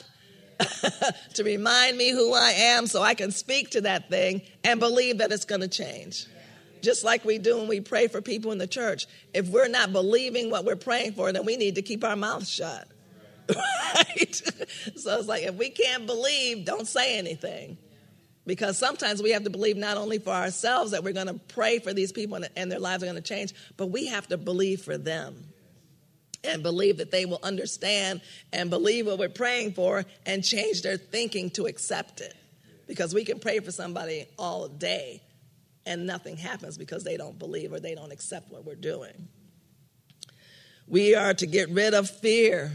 to 1.33 1.43
remind 1.43 1.97
me 1.97 2.11
who 2.11 2.33
I 2.33 2.51
am, 2.51 2.87
so 2.87 3.01
I 3.01 3.13
can 3.13 3.31
speak 3.31 3.71
to 3.71 3.81
that 3.81 4.09
thing 4.09 4.41
and 4.63 4.79
believe 4.79 5.17
that 5.17 5.31
it's 5.31 5.45
going 5.45 5.61
to 5.61 5.67
change 5.67 6.27
just 6.85 7.03
like 7.03 7.25
we 7.25 7.39
do 7.39 7.57
when 7.57 7.67
we 7.67 7.81
pray 7.81 8.07
for 8.07 8.21
people 8.21 8.51
in 8.51 8.59
the 8.59 8.67
church. 8.67 9.07
If 9.33 9.49
we're 9.49 9.67
not 9.67 9.91
believing 9.91 10.51
what 10.51 10.63
we're 10.63 10.75
praying 10.75 11.13
for, 11.13 11.33
then 11.33 11.43
we 11.43 11.57
need 11.57 11.75
to 11.75 11.81
keep 11.81 12.03
our 12.03 12.15
mouth 12.15 12.47
shut. 12.47 12.87
Right? 13.95 14.35
so 14.95 15.19
it's 15.19 15.27
like 15.27 15.43
if 15.43 15.55
we 15.55 15.69
can't 15.69 16.05
believe, 16.05 16.65
don't 16.65 16.87
say 16.87 17.17
anything. 17.17 17.77
Because 18.45 18.77
sometimes 18.77 19.23
we 19.23 19.31
have 19.31 19.43
to 19.45 19.49
believe 19.49 19.77
not 19.77 19.97
only 19.97 20.19
for 20.19 20.31
ourselves 20.31 20.91
that 20.91 21.03
we're 21.03 21.13
going 21.13 21.27
to 21.27 21.39
pray 21.47 21.79
for 21.79 21.93
these 21.93 22.11
people 22.11 22.39
and 22.55 22.71
their 22.71 22.79
lives 22.79 23.03
are 23.03 23.05
going 23.05 23.15
to 23.15 23.21
change, 23.21 23.53
but 23.77 23.87
we 23.87 24.07
have 24.07 24.27
to 24.27 24.37
believe 24.37 24.81
for 24.81 24.97
them 24.97 25.35
and 26.47 26.63
believe 26.63 26.97
that 26.97 27.11
they 27.11 27.25
will 27.25 27.39
understand 27.43 28.21
and 28.53 28.69
believe 28.69 29.07
what 29.07 29.19
we're 29.19 29.29
praying 29.29 29.73
for 29.73 30.05
and 30.25 30.43
change 30.43 30.81
their 30.81 30.97
thinking 30.97 31.49
to 31.51 31.65
accept 31.65 32.21
it. 32.21 32.33
Because 32.87 33.13
we 33.13 33.25
can 33.25 33.39
pray 33.39 33.59
for 33.59 33.71
somebody 33.71 34.25
all 34.37 34.67
day 34.67 35.21
and 35.85 36.05
nothing 36.05 36.37
happens 36.37 36.77
because 36.77 37.03
they 37.03 37.17
don't 37.17 37.37
believe 37.37 37.71
or 37.71 37.79
they 37.79 37.95
don't 37.95 38.11
accept 38.11 38.51
what 38.51 38.65
we're 38.65 38.75
doing. 38.75 39.27
We 40.87 41.15
are 41.15 41.33
to 41.33 41.47
get 41.47 41.69
rid 41.69 41.93
of 41.93 42.09
fear. 42.09 42.71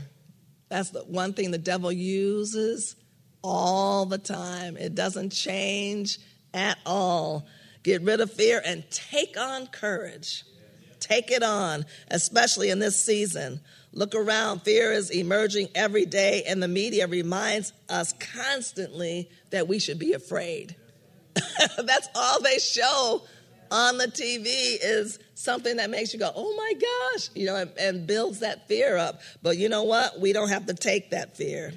That's 0.68 0.90
the 0.90 1.00
one 1.00 1.33
thing 1.33 1.50
the 1.50 1.59
devil 1.59 1.92
uses 1.92 2.96
all 3.42 4.06
the 4.06 4.18
time. 4.18 4.76
It 4.76 4.94
doesn't 4.94 5.30
change 5.30 6.18
at 6.52 6.78
all. 6.85 7.46
Get 7.83 8.02
rid 8.02 8.20
of 8.20 8.33
fear 8.33 8.61
and 8.64 8.88
take 8.90 9.38
on 9.38 9.66
courage. 9.66 10.44
Take 11.11 11.33
it 11.33 11.42
on, 11.42 11.87
especially 12.09 12.70
in 12.70 12.79
this 12.79 13.05
season. 13.05 13.61
Look 13.92 14.14
around. 14.14 14.61
Fear 14.61 14.92
is 14.92 15.11
emerging 15.11 15.70
every 15.75 16.07
day, 16.07 16.44
and 16.46 16.62
the 16.62 16.68
media 16.68 17.09
reminds 17.09 17.73
us 17.88 18.12
constantly 18.12 19.29
that 19.51 19.66
we 19.66 19.81
should 19.81 19.99
be 19.99 20.12
afraid. 20.12 20.77
That's 21.35 22.09
all 22.14 22.40
they 22.40 22.59
show 22.59 23.23
on 23.73 23.99
the 23.99 24.07
TV 24.07 24.79
is 24.81 25.18
something 25.35 25.79
that 25.79 25.90
makes 25.90 26.12
you 26.12 26.20
go, 26.20 26.31
oh 26.33 26.55
my 26.57 26.75
gosh, 26.75 27.31
you 27.35 27.46
know, 27.46 27.57
and, 27.57 27.70
and, 27.79 28.07
builds 28.07 28.40
that 28.40 28.68
fear 28.68 28.96
up. 28.96 29.20
But 29.42 29.59
you 29.59 29.68
know 29.68 29.83
what? 29.83 30.20
We 30.20 30.33
don't 30.33 30.49
have 30.49 30.66
to 30.66 30.75
take 30.75 31.11
that 31.11 31.37
fear. 31.37 31.73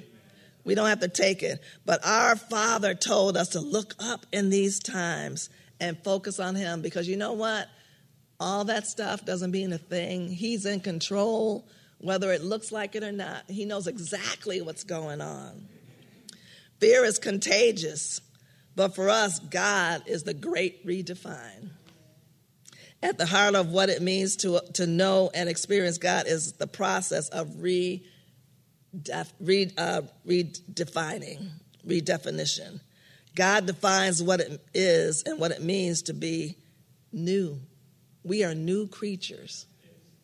We 0.64 0.76
don't 0.76 0.88
have 0.88 1.00
to 1.00 1.08
take 1.08 1.42
it. 1.42 1.60
But 1.84 2.04
our 2.06 2.36
Father 2.36 2.94
told 2.94 3.36
us 3.36 3.50
to 3.50 3.60
look 3.60 3.94
up 3.98 4.26
in 4.32 4.50
these 4.50 4.78
times 4.78 5.50
and 5.80 5.98
focus 6.04 6.38
on 6.38 6.54
Him 6.54 6.82
because 6.82 7.08
you 7.08 7.16
know 7.16 7.32
what? 7.32 7.68
All 8.44 8.64
that 8.64 8.86
stuff 8.86 9.24
doesn't 9.24 9.52
mean 9.52 9.72
a 9.72 9.78
thing. 9.78 10.28
He's 10.28 10.66
in 10.66 10.80
control, 10.80 11.66
whether 11.96 12.30
it 12.30 12.44
looks 12.44 12.70
like 12.70 12.94
it 12.94 13.02
or 13.02 13.10
not. 13.10 13.44
He 13.48 13.64
knows 13.64 13.86
exactly 13.86 14.60
what's 14.60 14.84
going 14.84 15.22
on. 15.22 15.66
Fear 16.78 17.06
is 17.06 17.18
contagious. 17.18 18.20
But 18.76 18.94
for 18.94 19.08
us, 19.08 19.38
God 19.38 20.02
is 20.04 20.24
the 20.24 20.34
great 20.34 20.86
redefine. 20.86 21.70
At 23.02 23.16
the 23.16 23.24
heart 23.24 23.54
of 23.54 23.70
what 23.70 23.88
it 23.88 24.02
means 24.02 24.36
to, 24.36 24.60
to 24.74 24.86
know 24.86 25.30
and 25.32 25.48
experience 25.48 25.96
God 25.96 26.26
is 26.26 26.52
the 26.52 26.66
process 26.66 27.30
of 27.30 27.62
re, 27.62 28.04
def, 29.00 29.32
re, 29.40 29.72
uh, 29.78 30.02
redefining, 30.28 31.48
redefinition. 31.86 32.80
God 33.34 33.64
defines 33.64 34.22
what 34.22 34.40
it 34.40 34.62
is 34.74 35.22
and 35.22 35.40
what 35.40 35.50
it 35.50 35.62
means 35.62 36.02
to 36.02 36.12
be 36.12 36.58
new. 37.10 37.58
We 38.24 38.42
are 38.44 38.54
new 38.54 38.88
creatures 38.88 39.66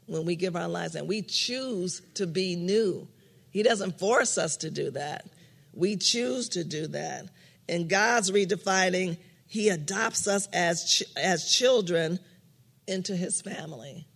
when 0.06 0.24
we 0.24 0.34
give 0.34 0.56
our 0.56 0.68
lives, 0.68 0.96
and 0.96 1.06
we 1.06 1.22
choose 1.22 2.02
to 2.14 2.26
be 2.26 2.56
new. 2.56 3.06
He 3.50 3.62
doesn't 3.62 3.98
force 3.98 4.38
us 4.38 4.56
to 4.58 4.70
do 4.70 4.90
that. 4.92 5.26
We 5.72 5.96
choose 5.96 6.48
to 6.50 6.64
do 6.64 6.88
that 6.88 7.28
in 7.70 7.86
God's 7.86 8.32
redefining, 8.32 9.16
He 9.46 9.68
adopts 9.68 10.26
us 10.26 10.48
as 10.52 11.02
as 11.16 11.50
children 11.50 12.18
into 12.86 13.14
His 13.16 13.40
family. 13.40 14.06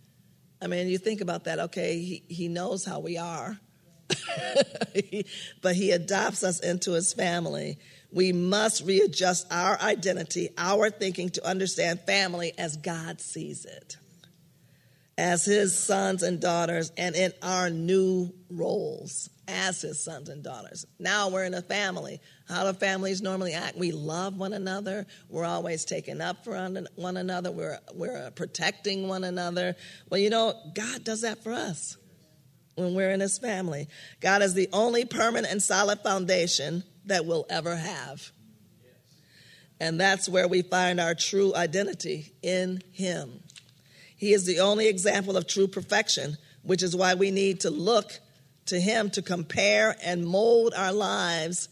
I 0.61 0.67
mean, 0.67 0.87
you 0.87 0.97
think 0.97 1.21
about 1.21 1.45
that. 1.45 1.59
Okay, 1.59 1.99
He 1.99 2.23
He 2.27 2.47
knows 2.49 2.85
how 2.85 2.99
we 2.99 3.17
are, 3.17 3.57
but 5.61 5.75
He 5.75 5.91
adopts 5.91 6.43
us 6.43 6.59
into 6.59 6.91
His 6.91 7.13
family. 7.13 7.79
We 8.15 8.31
must 8.31 8.85
readjust 8.85 9.45
our 9.51 9.79
identity, 9.81 10.49
our 10.57 10.89
thinking 10.89 11.29
to 11.31 11.45
understand 11.45 11.99
family 12.07 12.53
as 12.57 12.77
God 12.77 13.19
sees 13.19 13.65
it, 13.65 13.97
as 15.17 15.43
His 15.43 15.77
sons 15.77 16.23
and 16.23 16.39
daughters, 16.39 16.93
and 16.97 17.13
in 17.13 17.33
our 17.43 17.69
new 17.69 18.33
roles 18.49 19.29
as 19.47 19.81
his 19.81 20.03
sons 20.03 20.29
and 20.29 20.43
daughters. 20.43 20.85
Now 20.97 21.29
we're 21.29 21.43
in 21.43 21.53
a 21.53 21.61
family. 21.61 22.19
How 22.47 22.63
do 22.63 22.77
families 22.77 23.21
normally 23.21 23.53
act? 23.53 23.77
We 23.77 23.91
love 23.91 24.37
one 24.37 24.53
another. 24.53 25.05
We're 25.29 25.45
always 25.45 25.85
taking 25.85 26.19
up 26.19 26.43
for 26.43 26.53
one 26.95 27.17
another. 27.17 27.51
We're, 27.51 27.77
we're 27.93 28.31
protecting 28.31 29.07
one 29.07 29.23
another. 29.23 29.75
Well, 30.09 30.19
you 30.19 30.31
know, 30.31 30.53
God 30.73 31.03
does 31.03 31.21
that 31.21 31.43
for 31.43 31.53
us 31.53 31.95
when 32.73 32.95
we're 32.95 33.11
in 33.11 33.19
his 33.19 33.37
family. 33.37 33.87
God 34.19 34.41
is 34.41 34.55
the 34.55 34.69
only 34.73 35.05
permanent 35.05 35.51
and 35.51 35.61
solid 35.61 35.99
foundation 35.99 36.83
that 37.07 37.25
we'll 37.25 37.45
ever 37.49 37.75
have. 37.75 38.31
And 39.79 39.99
that's 39.99 40.29
where 40.29 40.47
we 40.47 40.61
find 40.61 40.99
our 40.99 41.13
true 41.13 41.53
identity 41.53 42.31
in 42.41 42.81
him. 42.91 43.41
He 44.15 44.33
is 44.33 44.45
the 44.45 44.61
only 44.61 44.87
example 44.87 45.35
of 45.35 45.47
true 45.47 45.67
perfection, 45.67 46.37
which 46.63 46.81
is 46.81 46.95
why 46.95 47.15
we 47.15 47.31
need 47.31 47.61
to 47.61 47.69
look 47.69 48.19
to 48.67 48.79
Him 48.79 49.09
to 49.11 49.21
compare 49.21 49.95
and 50.03 50.25
mold 50.25 50.73
our 50.75 50.91
lives 50.91 51.69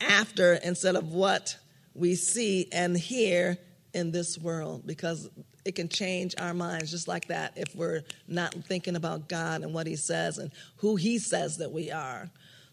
after 0.00 0.54
instead 0.54 0.96
of 0.96 1.12
what 1.12 1.56
we 1.94 2.14
see 2.14 2.68
and 2.72 2.96
hear 2.96 3.56
in 3.92 4.10
this 4.10 4.36
world 4.36 4.82
because 4.84 5.30
it 5.64 5.76
can 5.76 5.88
change 5.88 6.34
our 6.38 6.52
minds 6.52 6.90
just 6.90 7.06
like 7.06 7.28
that 7.28 7.52
if 7.56 7.74
we're 7.76 8.02
not 8.26 8.52
thinking 8.52 8.96
about 8.96 9.28
God 9.28 9.62
and 9.62 9.72
what 9.72 9.86
He 9.86 9.96
says 9.96 10.38
and 10.38 10.50
who 10.78 10.96
He 10.96 11.18
says 11.18 11.58
that 11.58 11.72
we 11.72 11.90
are. 11.90 12.28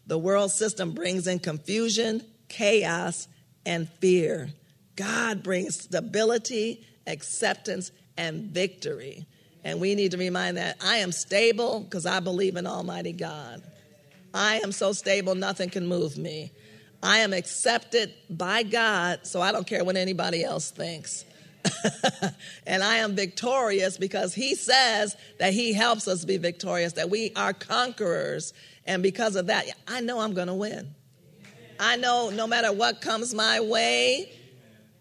The 0.06 0.18
world 0.18 0.50
system 0.50 0.92
brings 0.92 1.26
in 1.26 1.38
confusion, 1.38 2.22
chaos, 2.48 3.28
and 3.64 3.88
fear. 4.00 4.50
God 4.96 5.42
brings 5.42 5.80
stability, 5.80 6.86
acceptance, 7.06 7.92
and 8.16 8.50
victory. 8.50 9.26
And 9.64 9.80
we 9.80 9.94
need 9.94 10.10
to 10.10 10.18
remind 10.18 10.56
that 10.56 10.76
I 10.82 10.98
am 10.98 11.12
stable 11.12 11.80
because 11.80 12.04
I 12.04 12.20
believe 12.20 12.56
in 12.56 12.66
Almighty 12.66 13.12
God. 13.12 13.62
I 14.34 14.56
am 14.56 14.72
so 14.72 14.92
stable, 14.92 15.34
nothing 15.34 15.70
can 15.70 15.86
move 15.86 16.16
me. 16.16 16.52
I 17.02 17.18
am 17.18 17.32
accepted 17.32 18.12
by 18.30 18.62
God, 18.62 19.20
so 19.26 19.40
I 19.40 19.52
don't 19.52 19.66
care 19.66 19.84
what 19.84 19.96
anybody 19.96 20.44
else 20.44 20.70
thinks. 20.70 21.24
and 22.66 22.82
I 22.82 22.98
am 22.98 23.14
victorious 23.14 23.98
because 23.98 24.34
He 24.34 24.54
says 24.54 25.16
that 25.38 25.52
He 25.52 25.72
helps 25.72 26.08
us 26.08 26.24
be 26.24 26.38
victorious, 26.38 26.94
that 26.94 27.10
we 27.10 27.32
are 27.34 27.52
conquerors. 27.52 28.52
And 28.86 29.02
because 29.02 29.36
of 29.36 29.46
that, 29.46 29.66
I 29.86 30.00
know 30.00 30.20
I'm 30.20 30.34
going 30.34 30.48
to 30.48 30.54
win. 30.54 30.94
I 31.78 31.96
know 31.96 32.30
no 32.30 32.46
matter 32.46 32.72
what 32.72 33.00
comes 33.00 33.34
my 33.34 33.60
way, 33.60 34.30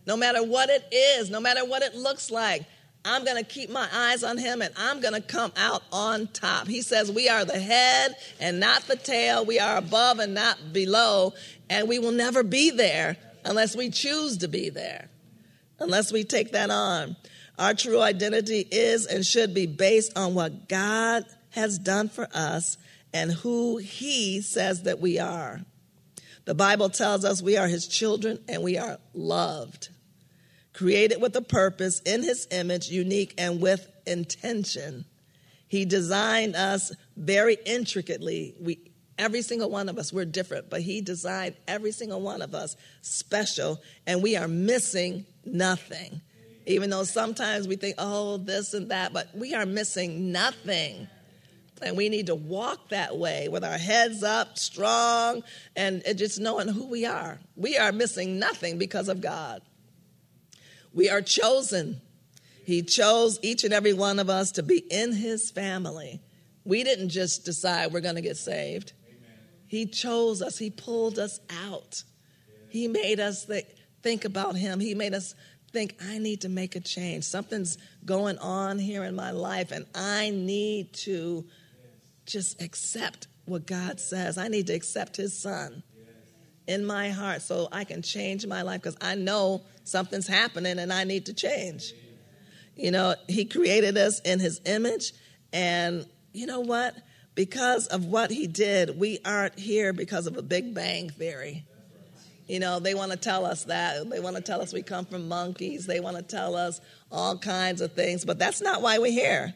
no 0.05 0.17
matter 0.17 0.43
what 0.43 0.69
it 0.69 0.83
is, 0.91 1.29
no 1.29 1.39
matter 1.39 1.65
what 1.65 1.83
it 1.83 1.95
looks 1.95 2.31
like, 2.31 2.63
I'm 3.03 3.25
going 3.25 3.37
to 3.37 3.43
keep 3.43 3.69
my 3.71 3.87
eyes 3.91 4.23
on 4.23 4.37
him 4.37 4.61
and 4.61 4.71
I'm 4.77 5.01
going 5.01 5.15
to 5.15 5.21
come 5.21 5.51
out 5.57 5.81
on 5.91 6.27
top. 6.27 6.67
He 6.67 6.81
says 6.81 7.11
we 7.11 7.29
are 7.29 7.45
the 7.45 7.59
head 7.59 8.15
and 8.39 8.59
not 8.59 8.83
the 8.83 8.95
tail. 8.95 9.43
We 9.43 9.59
are 9.59 9.77
above 9.77 10.19
and 10.19 10.33
not 10.35 10.71
below. 10.71 11.33
And 11.69 11.87
we 11.87 11.97
will 11.97 12.11
never 12.11 12.43
be 12.43 12.69
there 12.69 13.17
unless 13.43 13.75
we 13.75 13.89
choose 13.89 14.37
to 14.37 14.47
be 14.47 14.69
there, 14.69 15.09
unless 15.79 16.11
we 16.11 16.23
take 16.23 16.51
that 16.51 16.69
on. 16.69 17.15
Our 17.57 17.73
true 17.73 18.01
identity 18.01 18.67
is 18.71 19.07
and 19.07 19.25
should 19.25 19.53
be 19.53 19.65
based 19.65 20.15
on 20.17 20.35
what 20.35 20.69
God 20.69 21.25
has 21.51 21.79
done 21.79 22.09
for 22.09 22.27
us 22.33 22.77
and 23.13 23.31
who 23.31 23.77
he 23.77 24.41
says 24.41 24.83
that 24.83 24.99
we 24.99 25.19
are. 25.19 25.61
The 26.45 26.55
Bible 26.55 26.89
tells 26.89 27.23
us 27.23 27.41
we 27.41 27.57
are 27.57 27.67
his 27.67 27.87
children 27.87 28.39
and 28.47 28.63
we 28.63 28.77
are 28.77 28.97
loved 29.13 29.89
created 30.73 31.21
with 31.21 31.35
a 31.35 31.41
purpose, 31.41 31.99
in 32.01 32.23
his 32.23 32.47
image, 32.51 32.89
unique 32.89 33.33
and 33.37 33.61
with 33.61 33.87
intention. 34.05 35.05
He 35.67 35.85
designed 35.85 36.55
us 36.55 36.91
very 37.15 37.57
intricately. 37.65 38.55
We, 38.59 38.91
every 39.17 39.41
single 39.41 39.69
one 39.69 39.89
of 39.89 39.97
us, 39.97 40.11
we're 40.11 40.25
different, 40.25 40.69
but 40.69 40.81
he 40.81 41.01
designed 41.01 41.55
every 41.67 41.91
single 41.91 42.21
one 42.21 42.41
of 42.41 42.55
us 42.55 42.75
special, 43.01 43.81
and 44.07 44.21
we 44.21 44.35
are 44.35 44.47
missing 44.47 45.25
nothing. 45.45 46.21
Even 46.65 46.89
though 46.89 47.03
sometimes 47.03 47.67
we 47.67 47.75
think, 47.75 47.95
oh, 47.97 48.37
this 48.37 48.73
and 48.73 48.89
that, 48.91 49.13
but 49.13 49.29
we 49.35 49.53
are 49.53 49.65
missing 49.65 50.31
nothing. 50.31 51.07
And 51.83 51.97
we 51.97 52.09
need 52.09 52.27
to 52.27 52.35
walk 52.35 52.89
that 52.89 53.17
way 53.17 53.47
with 53.49 53.63
our 53.63 53.77
heads 53.77 54.23
up, 54.23 54.57
strong, 54.57 55.43
and 55.75 56.03
just 56.15 56.39
knowing 56.39 56.67
who 56.67 56.85
we 56.85 57.05
are. 57.05 57.39
We 57.55 57.77
are 57.77 57.91
missing 57.91 58.37
nothing 58.39 58.77
because 58.77 59.07
of 59.07 59.21
God. 59.21 59.61
We 60.93 61.09
are 61.09 61.21
chosen. 61.21 62.01
He 62.65 62.83
chose 62.83 63.39
each 63.41 63.63
and 63.63 63.73
every 63.73 63.93
one 63.93 64.19
of 64.19 64.29
us 64.29 64.51
to 64.53 64.63
be 64.63 64.77
in 64.77 65.13
his 65.13 65.49
family. 65.49 66.21
We 66.63 66.83
didn't 66.83 67.09
just 67.09 67.45
decide 67.45 67.91
we're 67.91 68.01
going 68.01 68.15
to 68.15 68.21
get 68.21 68.37
saved. 68.37 68.93
Amen. 69.07 69.37
He 69.67 69.85
chose 69.87 70.41
us, 70.41 70.57
he 70.57 70.69
pulled 70.69 71.17
us 71.17 71.39
out. 71.65 72.03
He 72.69 72.87
made 72.87 73.19
us 73.19 73.45
think, 73.45 73.65
think 74.03 74.25
about 74.25 74.55
him. 74.55 74.79
He 74.79 74.93
made 74.93 75.13
us 75.13 75.33
think, 75.71 75.95
I 76.05 76.19
need 76.19 76.41
to 76.41 76.49
make 76.49 76.75
a 76.75 76.79
change. 76.79 77.23
Something's 77.23 77.77
going 78.05 78.37
on 78.37 78.77
here 78.77 79.03
in 79.03 79.15
my 79.15 79.31
life, 79.31 79.71
and 79.71 79.85
I 79.95 80.29
need 80.29 80.93
to 80.93 81.45
just 82.31 82.61
accept 82.61 83.27
what 83.45 83.65
God 83.65 83.99
says. 83.99 84.37
I 84.37 84.47
need 84.47 84.67
to 84.67 84.73
accept 84.73 85.17
his 85.17 85.37
son 85.37 85.83
in 86.67 86.85
my 86.85 87.09
heart 87.09 87.41
so 87.41 87.67
I 87.71 87.83
can 87.83 88.01
change 88.01 88.45
my 88.45 88.61
life 88.61 88.81
because 88.81 88.97
I 89.01 89.15
know 89.15 89.63
something's 89.83 90.27
happening 90.27 90.79
and 90.79 90.93
I 90.93 91.03
need 91.03 91.25
to 91.25 91.33
change. 91.33 91.93
You 92.75 92.91
know, 92.91 93.15
He 93.27 93.45
created 93.45 93.97
us 93.97 94.19
in 94.21 94.39
His 94.39 94.61
image, 94.65 95.13
and 95.51 96.05
you 96.33 96.45
know 96.45 96.61
what? 96.61 96.95
Because 97.35 97.87
of 97.87 98.05
what 98.05 98.31
He 98.31 98.47
did, 98.47 98.97
we 98.99 99.19
aren't 99.25 99.59
here 99.59 99.91
because 99.91 100.27
of 100.27 100.37
a 100.37 100.41
Big 100.41 100.73
Bang 100.73 101.09
theory. 101.09 101.65
You 102.47 102.59
know, 102.59 102.79
they 102.79 102.93
want 102.93 103.11
to 103.11 103.17
tell 103.17 103.45
us 103.45 103.65
that. 103.65 104.09
They 104.09 104.19
want 104.19 104.35
to 104.35 104.41
tell 104.41 104.61
us 104.61 104.73
we 104.73 104.81
come 104.81 105.05
from 105.05 105.27
monkeys. 105.27 105.85
They 105.85 105.99
want 105.99 106.17
to 106.17 106.23
tell 106.23 106.55
us 106.55 106.81
all 107.11 107.37
kinds 107.37 107.81
of 107.81 107.93
things, 107.93 108.25
but 108.25 108.39
that's 108.39 108.61
not 108.61 108.81
why 108.81 108.97
we're 108.97 109.11
here. 109.11 109.53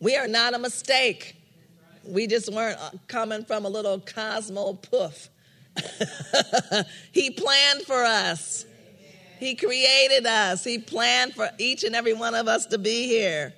We 0.00 0.16
are 0.16 0.28
not 0.28 0.54
a 0.54 0.58
mistake. 0.58 1.36
We 2.08 2.26
just 2.26 2.52
weren't 2.52 2.78
uh, 2.78 2.90
coming 3.08 3.44
from 3.44 3.64
a 3.64 3.68
little 3.68 4.00
cosmo 4.00 4.74
poof. 4.74 5.28
he 7.12 7.30
planned 7.30 7.82
for 7.82 8.02
us. 8.02 8.64
He 9.38 9.54
created 9.54 10.26
us. 10.26 10.64
He 10.64 10.78
planned 10.78 11.34
for 11.34 11.50
each 11.58 11.84
and 11.84 11.94
every 11.94 12.14
one 12.14 12.34
of 12.34 12.48
us 12.48 12.66
to 12.66 12.78
be 12.78 13.06
here. 13.06 13.52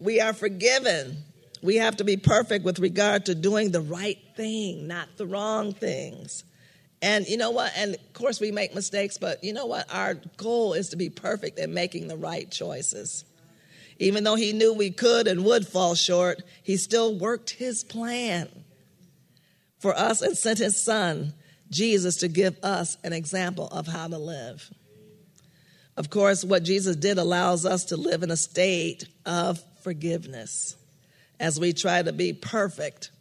We 0.00 0.20
are 0.20 0.32
forgiven. 0.32 1.18
We 1.62 1.76
have 1.76 1.96
to 1.98 2.04
be 2.04 2.16
perfect 2.16 2.64
with 2.64 2.80
regard 2.80 3.26
to 3.26 3.34
doing 3.36 3.70
the 3.70 3.80
right 3.80 4.18
thing, 4.36 4.88
not 4.88 5.16
the 5.16 5.26
wrong 5.26 5.72
things. 5.72 6.42
And 7.00 7.26
you 7.28 7.36
know 7.36 7.50
what? 7.50 7.72
And 7.76 7.94
of 7.94 8.12
course, 8.12 8.40
we 8.40 8.50
make 8.50 8.74
mistakes, 8.74 9.18
but 9.18 9.42
you 9.44 9.52
know 9.52 9.66
what? 9.66 9.92
Our 9.92 10.14
goal 10.36 10.72
is 10.72 10.88
to 10.90 10.96
be 10.96 11.10
perfect 11.10 11.58
in 11.58 11.72
making 11.72 12.08
the 12.08 12.16
right 12.16 12.50
choices. 12.50 13.24
Even 14.02 14.24
though 14.24 14.34
he 14.34 14.52
knew 14.52 14.74
we 14.74 14.90
could 14.90 15.28
and 15.28 15.44
would 15.44 15.64
fall 15.64 15.94
short, 15.94 16.42
he 16.64 16.76
still 16.76 17.16
worked 17.16 17.50
his 17.50 17.84
plan 17.84 18.48
for 19.78 19.96
us 19.96 20.22
and 20.22 20.36
sent 20.36 20.58
his 20.58 20.82
son, 20.82 21.32
Jesus, 21.70 22.16
to 22.16 22.28
give 22.28 22.58
us 22.64 22.98
an 23.04 23.12
example 23.12 23.68
of 23.68 23.86
how 23.86 24.08
to 24.08 24.18
live. 24.18 24.68
Of 25.96 26.10
course, 26.10 26.44
what 26.44 26.64
Jesus 26.64 26.96
did 26.96 27.16
allows 27.16 27.64
us 27.64 27.84
to 27.86 27.96
live 27.96 28.24
in 28.24 28.32
a 28.32 28.36
state 28.36 29.06
of 29.24 29.62
forgiveness 29.84 30.74
as 31.38 31.60
we 31.60 31.72
try 31.72 32.02
to 32.02 32.12
be 32.12 32.32
perfect 32.32 33.12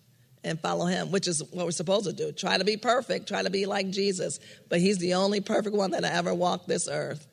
and 0.43 0.59
follow 0.59 0.87
him, 0.87 1.11
which 1.11 1.27
is 1.27 1.43
what 1.51 1.65
we're 1.65 1.71
supposed 1.71 2.05
to 2.05 2.13
do. 2.13 2.31
Try 2.31 2.57
to 2.57 2.63
be 2.63 2.77
perfect, 2.77 3.27
try 3.27 3.43
to 3.43 3.51
be 3.51 3.67
like 3.67 3.91
Jesus. 3.91 4.39
But 4.67 4.79
he's 4.79 4.97
the 4.97 5.13
only 5.13 5.41
perfect 5.41 5.75
one 5.75 5.91
that 5.91 6.03
ever 6.05 6.33
walked 6.33 6.67
this 6.67 6.89
earth. 6.91 7.27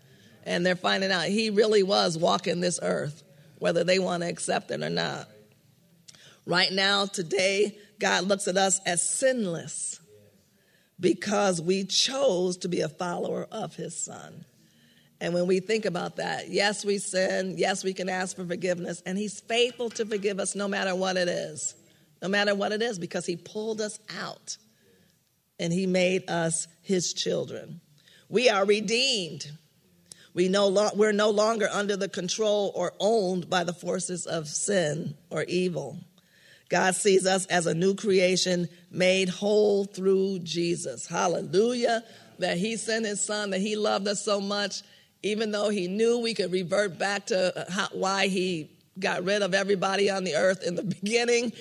And 0.44 0.66
they're 0.66 0.76
finding 0.76 1.10
out 1.10 1.24
he 1.28 1.48
really 1.48 1.82
was 1.82 2.18
walking 2.18 2.60
this 2.60 2.78
earth, 2.82 3.22
whether 3.58 3.84
they 3.84 3.98
want 3.98 4.22
to 4.22 4.28
accept 4.28 4.70
it 4.70 4.82
or 4.82 4.90
not. 4.90 5.28
Right 6.46 6.72
now, 6.72 7.06
today, 7.06 7.76
God 7.98 8.24
looks 8.24 8.48
at 8.48 8.56
us 8.56 8.80
as 8.86 9.02
sinless 9.02 10.00
because 11.00 11.60
we 11.60 11.84
chose 11.84 12.56
to 12.58 12.68
be 12.68 12.80
a 12.80 12.88
follower 12.88 13.46
of 13.52 13.76
his 13.76 13.96
son. 13.96 14.44
And 15.20 15.34
when 15.34 15.46
we 15.46 15.60
think 15.60 15.84
about 15.84 16.16
that, 16.16 16.48
yes, 16.48 16.84
we 16.84 16.98
sin. 16.98 17.54
Yes, 17.58 17.82
we 17.82 17.92
can 17.92 18.08
ask 18.08 18.36
for 18.36 18.46
forgiveness. 18.46 19.02
And 19.04 19.18
he's 19.18 19.40
faithful 19.40 19.90
to 19.90 20.06
forgive 20.06 20.38
us 20.38 20.54
no 20.54 20.68
matter 20.68 20.94
what 20.94 21.16
it 21.16 21.28
is. 21.28 21.74
No 22.22 22.28
matter 22.28 22.54
what 22.54 22.72
it 22.72 22.82
is, 22.82 22.98
because 22.98 23.26
he 23.26 23.36
pulled 23.36 23.80
us 23.80 23.98
out 24.18 24.56
and 25.60 25.72
he 25.72 25.86
made 25.86 26.28
us 26.28 26.66
his 26.82 27.12
children. 27.12 27.80
We 28.28 28.48
are 28.48 28.64
redeemed. 28.64 29.50
We 30.38 30.48
no 30.48 30.68
lo- 30.68 30.92
we're 30.94 31.10
no 31.10 31.30
longer 31.30 31.68
under 31.68 31.96
the 31.96 32.08
control 32.08 32.70
or 32.76 32.92
owned 33.00 33.50
by 33.50 33.64
the 33.64 33.72
forces 33.72 34.24
of 34.24 34.46
sin 34.46 35.16
or 35.30 35.42
evil. 35.42 35.98
God 36.68 36.94
sees 36.94 37.26
us 37.26 37.44
as 37.46 37.66
a 37.66 37.74
new 37.74 37.96
creation 37.96 38.68
made 38.88 39.28
whole 39.28 39.84
through 39.84 40.38
Jesus. 40.44 41.08
Hallelujah. 41.08 42.04
That 42.38 42.56
He 42.56 42.76
sent 42.76 43.04
His 43.04 43.20
Son, 43.20 43.50
that 43.50 43.60
He 43.60 43.74
loved 43.74 44.06
us 44.06 44.24
so 44.24 44.40
much, 44.40 44.82
even 45.24 45.50
though 45.50 45.70
He 45.70 45.88
knew 45.88 46.20
we 46.20 46.34
could 46.34 46.52
revert 46.52 47.00
back 47.00 47.26
to 47.26 47.58
uh, 47.58 47.68
how, 47.68 47.88
why 47.90 48.28
He 48.28 48.70
got 48.96 49.24
rid 49.24 49.42
of 49.42 49.54
everybody 49.54 50.08
on 50.08 50.22
the 50.22 50.36
earth 50.36 50.62
in 50.62 50.76
the 50.76 50.84
beginning. 51.02 51.52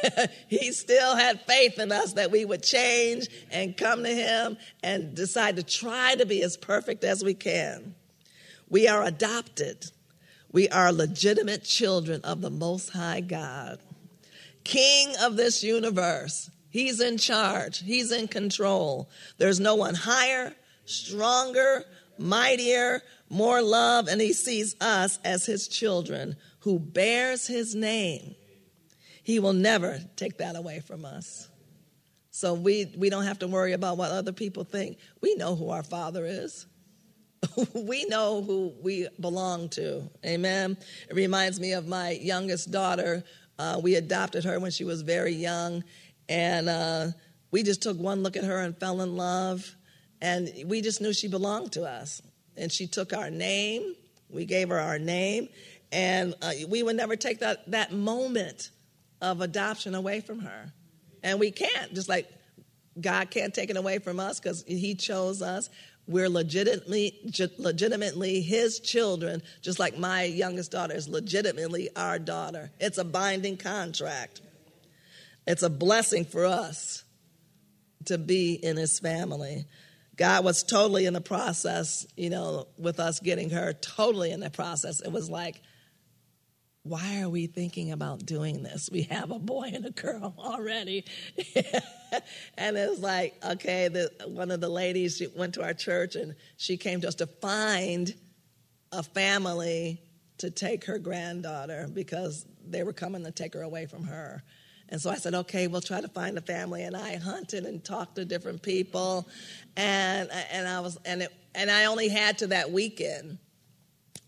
he 0.48 0.72
still 0.72 1.14
had 1.14 1.42
faith 1.42 1.78
in 1.78 1.92
us 1.92 2.14
that 2.14 2.30
we 2.30 2.46
would 2.46 2.62
change 2.62 3.28
and 3.50 3.76
come 3.76 4.04
to 4.04 4.14
Him 4.14 4.56
and 4.82 5.14
decide 5.14 5.56
to 5.56 5.62
try 5.62 6.14
to 6.14 6.24
be 6.24 6.42
as 6.42 6.56
perfect 6.56 7.04
as 7.04 7.22
we 7.22 7.34
can. 7.34 7.94
We 8.68 8.88
are 8.88 9.04
adopted. 9.04 9.90
We 10.52 10.68
are 10.68 10.92
legitimate 10.92 11.64
children 11.64 12.20
of 12.22 12.40
the 12.40 12.50
Most 12.50 12.90
High 12.90 13.20
God 13.20 13.78
king 14.66 15.14
of 15.22 15.36
this 15.36 15.62
universe. 15.62 16.50
He's 16.68 17.00
in 17.00 17.16
charge, 17.16 17.78
he's 17.78 18.12
in 18.12 18.28
control. 18.28 19.08
There's 19.38 19.60
no 19.60 19.76
one 19.76 19.94
higher, 19.94 20.54
stronger, 20.84 21.84
mightier, 22.18 23.02
more 23.30 23.62
love, 23.62 24.08
and 24.08 24.20
he 24.20 24.32
sees 24.32 24.76
us 24.80 25.18
as 25.24 25.46
his 25.46 25.68
children 25.68 26.36
who 26.60 26.78
bears 26.78 27.46
his 27.46 27.74
name. 27.74 28.34
He 29.22 29.38
will 29.38 29.52
never 29.52 30.00
take 30.16 30.38
that 30.38 30.56
away 30.56 30.80
from 30.80 31.04
us. 31.04 31.48
So 32.30 32.52
we, 32.52 32.92
we 32.96 33.08
don't 33.08 33.24
have 33.24 33.38
to 33.38 33.48
worry 33.48 33.72
about 33.72 33.96
what 33.96 34.10
other 34.10 34.32
people 34.32 34.64
think. 34.64 34.98
We 35.22 35.34
know 35.36 35.56
who 35.56 35.70
our 35.70 35.82
Father 35.82 36.26
is. 36.26 36.66
we 37.74 38.04
know 38.06 38.42
who 38.42 38.72
we 38.82 39.08
belong 39.20 39.68
to. 39.70 40.02
Amen. 40.24 40.76
It 41.08 41.14
reminds 41.14 41.60
me 41.60 41.72
of 41.72 41.86
my 41.86 42.10
youngest 42.10 42.70
daughter 42.70 43.24
uh, 43.58 43.80
we 43.82 43.94
adopted 43.94 44.44
her 44.44 44.60
when 44.60 44.70
she 44.70 44.84
was 44.84 45.02
very 45.02 45.32
young, 45.32 45.82
and 46.28 46.68
uh, 46.68 47.08
we 47.50 47.62
just 47.62 47.82
took 47.82 47.98
one 47.98 48.22
look 48.22 48.36
at 48.36 48.44
her 48.44 48.60
and 48.60 48.76
fell 48.76 49.00
in 49.00 49.16
love, 49.16 49.74
and 50.20 50.50
we 50.66 50.80
just 50.82 51.00
knew 51.00 51.12
she 51.12 51.28
belonged 51.28 51.72
to 51.72 51.84
us. 51.84 52.20
And 52.58 52.72
she 52.72 52.86
took 52.86 53.12
our 53.12 53.28
name. 53.30 53.94
We 54.30 54.46
gave 54.46 54.70
her 54.70 54.78
our 54.78 54.98
name, 54.98 55.48
and 55.92 56.34
uh, 56.42 56.52
we 56.68 56.82
would 56.82 56.96
never 56.96 57.16
take 57.16 57.40
that 57.40 57.70
that 57.70 57.92
moment 57.92 58.70
of 59.20 59.40
adoption 59.40 59.94
away 59.94 60.20
from 60.20 60.40
her. 60.40 60.72
And 61.22 61.40
we 61.40 61.50
can't, 61.50 61.94
just 61.94 62.08
like 62.08 62.28
God 63.00 63.30
can't 63.30 63.54
take 63.54 63.70
it 63.70 63.76
away 63.76 63.98
from 63.98 64.20
us 64.20 64.38
because 64.40 64.64
He 64.66 64.94
chose 64.94 65.42
us. 65.42 65.70
We're 66.08 66.28
legitimately, 66.28 67.14
legitimately 67.58 68.40
his 68.40 68.78
children, 68.78 69.42
just 69.60 69.78
like 69.78 69.98
my 69.98 70.22
youngest 70.24 70.70
daughter 70.70 70.94
is 70.94 71.08
legitimately 71.08 71.90
our 71.96 72.18
daughter. 72.18 72.70
It's 72.78 72.98
a 72.98 73.04
binding 73.04 73.56
contract. 73.56 74.40
It's 75.46 75.62
a 75.62 75.70
blessing 75.70 76.24
for 76.24 76.44
us 76.44 77.04
to 78.04 78.18
be 78.18 78.54
in 78.54 78.76
his 78.76 79.00
family. 79.00 79.66
God 80.16 80.44
was 80.44 80.62
totally 80.62 81.06
in 81.06 81.12
the 81.12 81.20
process, 81.20 82.06
you 82.16 82.30
know, 82.30 82.68
with 82.78 83.00
us 83.00 83.20
getting 83.20 83.50
her 83.50 83.72
totally 83.72 84.30
in 84.30 84.40
the 84.40 84.50
process. 84.50 85.00
It 85.00 85.12
was 85.12 85.28
like, 85.28 85.60
why 86.88 87.20
are 87.22 87.28
we 87.28 87.46
thinking 87.46 87.92
about 87.92 88.24
doing 88.24 88.62
this? 88.62 88.88
We 88.90 89.02
have 89.02 89.30
a 89.30 89.38
boy 89.38 89.70
and 89.74 89.84
a 89.86 89.90
girl 89.90 90.34
already. 90.38 91.04
and 92.58 92.76
it's 92.76 93.00
like, 93.00 93.34
okay, 93.44 93.88
the, 93.88 94.10
one 94.26 94.50
of 94.50 94.60
the 94.60 94.68
ladies 94.68 95.16
she 95.16 95.26
went 95.26 95.54
to 95.54 95.64
our 95.64 95.74
church 95.74 96.16
and 96.16 96.34
she 96.56 96.76
came 96.76 97.04
us 97.04 97.16
to 97.16 97.26
find 97.26 98.14
a 98.92 99.02
family 99.02 100.00
to 100.38 100.50
take 100.50 100.84
her 100.84 100.98
granddaughter 100.98 101.88
because 101.92 102.46
they 102.66 102.82
were 102.82 102.92
coming 102.92 103.24
to 103.24 103.30
take 103.30 103.54
her 103.54 103.62
away 103.62 103.86
from 103.86 104.04
her. 104.04 104.42
And 104.88 105.00
so 105.00 105.10
I 105.10 105.16
said, 105.16 105.34
okay, 105.34 105.66
we'll 105.66 105.80
try 105.80 106.00
to 106.00 106.08
find 106.08 106.38
a 106.38 106.40
family. 106.40 106.84
And 106.84 106.96
I 106.96 107.16
hunted 107.16 107.64
and 107.64 107.82
talked 107.82 108.16
to 108.16 108.24
different 108.24 108.62
people, 108.62 109.26
and 109.76 110.30
and 110.52 110.68
I 110.68 110.78
was 110.80 110.96
and 111.04 111.22
it 111.22 111.32
and 111.54 111.70
I 111.70 111.86
only 111.86 112.08
had 112.08 112.38
to 112.38 112.48
that 112.48 112.70
weekend. 112.70 113.38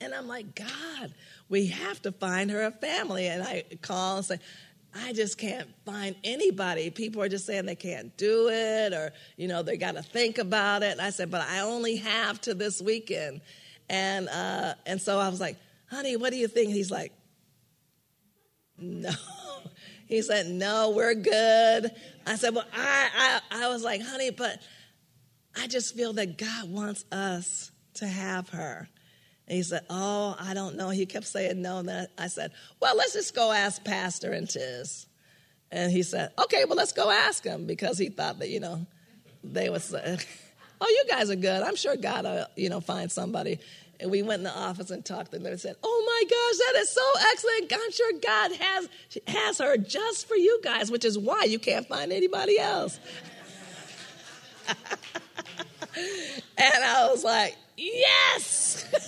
And 0.01 0.15
I'm 0.15 0.27
like, 0.27 0.55
God, 0.55 1.15
we 1.49 1.67
have 1.67 2.03
to 2.03 2.13
find 2.13 2.51
her 2.51 2.65
a 2.65 2.71
family. 2.71 3.27
And 3.27 3.43
I 3.43 3.65
call 3.83 4.17
and 4.17 4.25
say, 4.25 4.39
I 4.95 5.13
just 5.13 5.39
can't 5.39 5.69
find 5.85 6.17
anybody. 6.25 6.91
People 6.91 7.23
are 7.23 7.29
just 7.29 7.47
saying 7.47 7.67
they 7.67 7.75
can't 7.75 8.17
do 8.17 8.49
it, 8.49 8.93
or 8.93 9.13
you 9.37 9.49
know 9.49 9.63
they 9.63 9.77
got 9.77 9.95
to 9.95 10.03
think 10.03 10.39
about 10.39 10.83
it. 10.83 10.93
And 10.93 11.01
I 11.01 11.11
said, 11.11 11.31
but 11.31 11.43
I 11.43 11.61
only 11.61 11.97
have 11.97 12.41
to 12.43 12.55
this 12.55 12.81
weekend, 12.81 13.41
and 13.89 14.29
uh, 14.29 14.75
and 14.87 15.01
so 15.01 15.19
I 15.19 15.29
was 15.29 15.41
like, 15.41 15.57
honey, 15.91 16.17
what 16.17 16.31
do 16.31 16.39
you 16.39 16.49
think? 16.49 16.73
He's 16.73 16.91
like, 16.91 17.13
no. 18.79 19.11
He 20.07 20.23
said, 20.23 20.47
no, 20.47 20.95
we're 20.97 21.13
good. 21.13 21.91
I 22.27 22.37
said, 22.37 22.55
well, 22.55 22.65
I, 22.75 23.41
I, 23.53 23.65
I 23.65 23.69
was 23.69 23.85
like, 23.85 24.01
honey, 24.01 24.31
but 24.31 24.59
I 25.55 25.67
just 25.67 25.95
feel 25.95 26.15
that 26.15 26.39
God 26.39 26.71
wants 26.71 27.05
us 27.13 27.71
to 27.95 28.07
have 28.07 28.49
her. 28.49 28.89
And 29.49 29.57
he 29.57 29.63
said, 29.63 29.85
Oh, 29.89 30.37
I 30.39 30.53
don't 30.53 30.77
know. 30.77 30.91
He 30.91 31.07
kept 31.07 31.27
saying 31.27 31.61
no. 31.61 31.79
And 31.79 31.89
then 31.89 32.07
I 32.19 32.29
said, 32.29 32.53
Well, 32.81 32.95
let's 32.97 33.15
just 33.15 33.35
go 33.35 33.51
ask 33.51 33.83
Pastor 33.83 34.33
and 34.33 34.49
Tiz. 34.49 35.07
And 35.73 35.91
he 35.91 36.03
said, 36.03 36.33
Okay, 36.39 36.67
well, 36.67 36.77
let's 36.77 36.93
go 36.93 37.11
ask 37.11 37.45
him 37.45 37.67
because 37.67 37.97
he 37.97 38.11
thought 38.11 38.39
that, 38.41 38.51
you 38.51 38.61
know, 38.61 38.87
they 39.43 39.71
would 39.71 39.83
say, 39.83 40.19
Oh, 40.81 40.87
you 40.87 41.05
guys 41.11 41.31
are 41.31 41.37
good. 41.37 41.63
I'm 41.63 41.77
sure 41.77 41.97
God 41.97 42.25
will, 42.25 42.47
you 42.57 42.69
know, 42.69 42.81
find 42.81 43.11
somebody. 43.11 43.59
And 44.01 44.11
we 44.13 44.23
went 44.23 44.41
in 44.41 44.45
the 44.45 44.57
office 44.57 44.91
and 44.91 45.05
talked 45.05 45.33
to 45.33 45.39
them 45.39 45.47
and 45.47 45.59
said, 45.59 45.77
Oh 45.83 46.05
my 46.07 46.23
gosh, 46.29 46.59
that 46.67 46.81
is 46.81 46.91
so 46.91 47.11
excellent. 47.33 47.73
I'm 47.73 47.91
sure 47.91 48.13
God 48.21 48.53
has, 48.53 48.89
has 49.27 49.59
her 49.59 49.77
just 49.79 50.29
for 50.29 50.37
you 50.37 50.61
guys, 50.63 50.91
which 50.91 51.07
is 51.07 51.19
why 51.19 51.45
you 51.45 51.59
can't 51.59 51.89
find 51.89 52.13
anybody 52.13 52.59
else. 52.59 53.01
and 55.97 56.85
I 56.85 57.09
was 57.11 57.25
like, 57.25 57.57
Yes! 57.79 58.85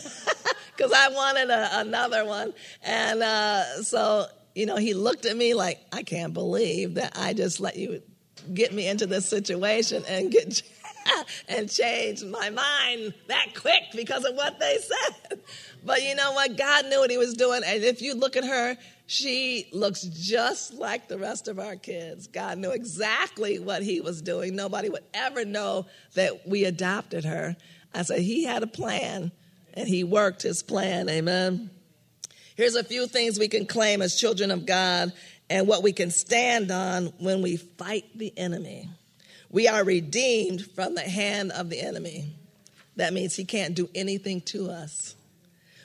Because 0.80 0.94
I 0.96 1.08
wanted 1.10 1.50
a, 1.50 1.80
another 1.80 2.24
one. 2.24 2.54
And 2.82 3.22
uh, 3.22 3.82
so, 3.82 4.24
you 4.54 4.64
know, 4.64 4.76
he 4.76 4.94
looked 4.94 5.26
at 5.26 5.36
me 5.36 5.52
like, 5.52 5.78
I 5.92 6.02
can't 6.02 6.32
believe 6.32 6.94
that 6.94 7.12
I 7.18 7.34
just 7.34 7.60
let 7.60 7.76
you 7.76 8.00
get 8.54 8.72
me 8.72 8.88
into 8.88 9.06
this 9.06 9.28
situation 9.28 10.02
and 10.08 10.32
get 10.32 10.62
and 11.48 11.70
change 11.70 12.24
my 12.24 12.48
mind 12.48 13.12
that 13.26 13.48
quick 13.54 13.82
because 13.94 14.24
of 14.24 14.34
what 14.36 14.58
they 14.58 14.78
said. 14.78 15.40
But 15.84 16.02
you 16.02 16.14
know 16.14 16.32
what? 16.32 16.56
God 16.56 16.86
knew 16.86 17.00
what 17.00 17.10
He 17.10 17.18
was 17.18 17.34
doing. 17.34 17.60
And 17.62 17.84
if 17.84 18.00
you 18.00 18.14
look 18.14 18.38
at 18.38 18.44
her, 18.44 18.78
she 19.06 19.68
looks 19.74 20.00
just 20.04 20.72
like 20.72 21.08
the 21.08 21.18
rest 21.18 21.46
of 21.46 21.58
our 21.58 21.76
kids. 21.76 22.26
God 22.26 22.56
knew 22.56 22.70
exactly 22.70 23.58
what 23.58 23.82
He 23.82 24.00
was 24.00 24.22
doing. 24.22 24.56
Nobody 24.56 24.88
would 24.88 25.04
ever 25.12 25.44
know 25.44 25.84
that 26.14 26.48
we 26.48 26.64
adopted 26.64 27.26
her. 27.26 27.54
I 27.92 28.00
said, 28.00 28.20
He 28.20 28.44
had 28.44 28.62
a 28.62 28.66
plan 28.66 29.30
and 29.74 29.88
He 29.88 30.04
worked 30.04 30.42
His 30.42 30.62
plan. 30.62 31.08
Amen. 31.08 31.70
Here's 32.56 32.74
a 32.74 32.84
few 32.84 33.06
things 33.06 33.38
we 33.38 33.48
can 33.48 33.66
claim 33.66 34.02
as 34.02 34.20
children 34.20 34.50
of 34.50 34.66
God 34.66 35.12
and 35.48 35.66
what 35.66 35.82
we 35.82 35.92
can 35.92 36.10
stand 36.10 36.70
on 36.70 37.06
when 37.18 37.42
we 37.42 37.56
fight 37.56 38.04
the 38.14 38.32
enemy. 38.36 38.88
We 39.50 39.66
are 39.66 39.82
redeemed 39.82 40.70
from 40.72 40.94
the 40.94 41.00
hand 41.00 41.52
of 41.52 41.70
the 41.70 41.80
enemy. 41.80 42.32
That 42.96 43.12
means 43.12 43.34
he 43.34 43.44
can't 43.44 43.74
do 43.74 43.88
anything 43.94 44.42
to 44.42 44.70
us. 44.70 45.16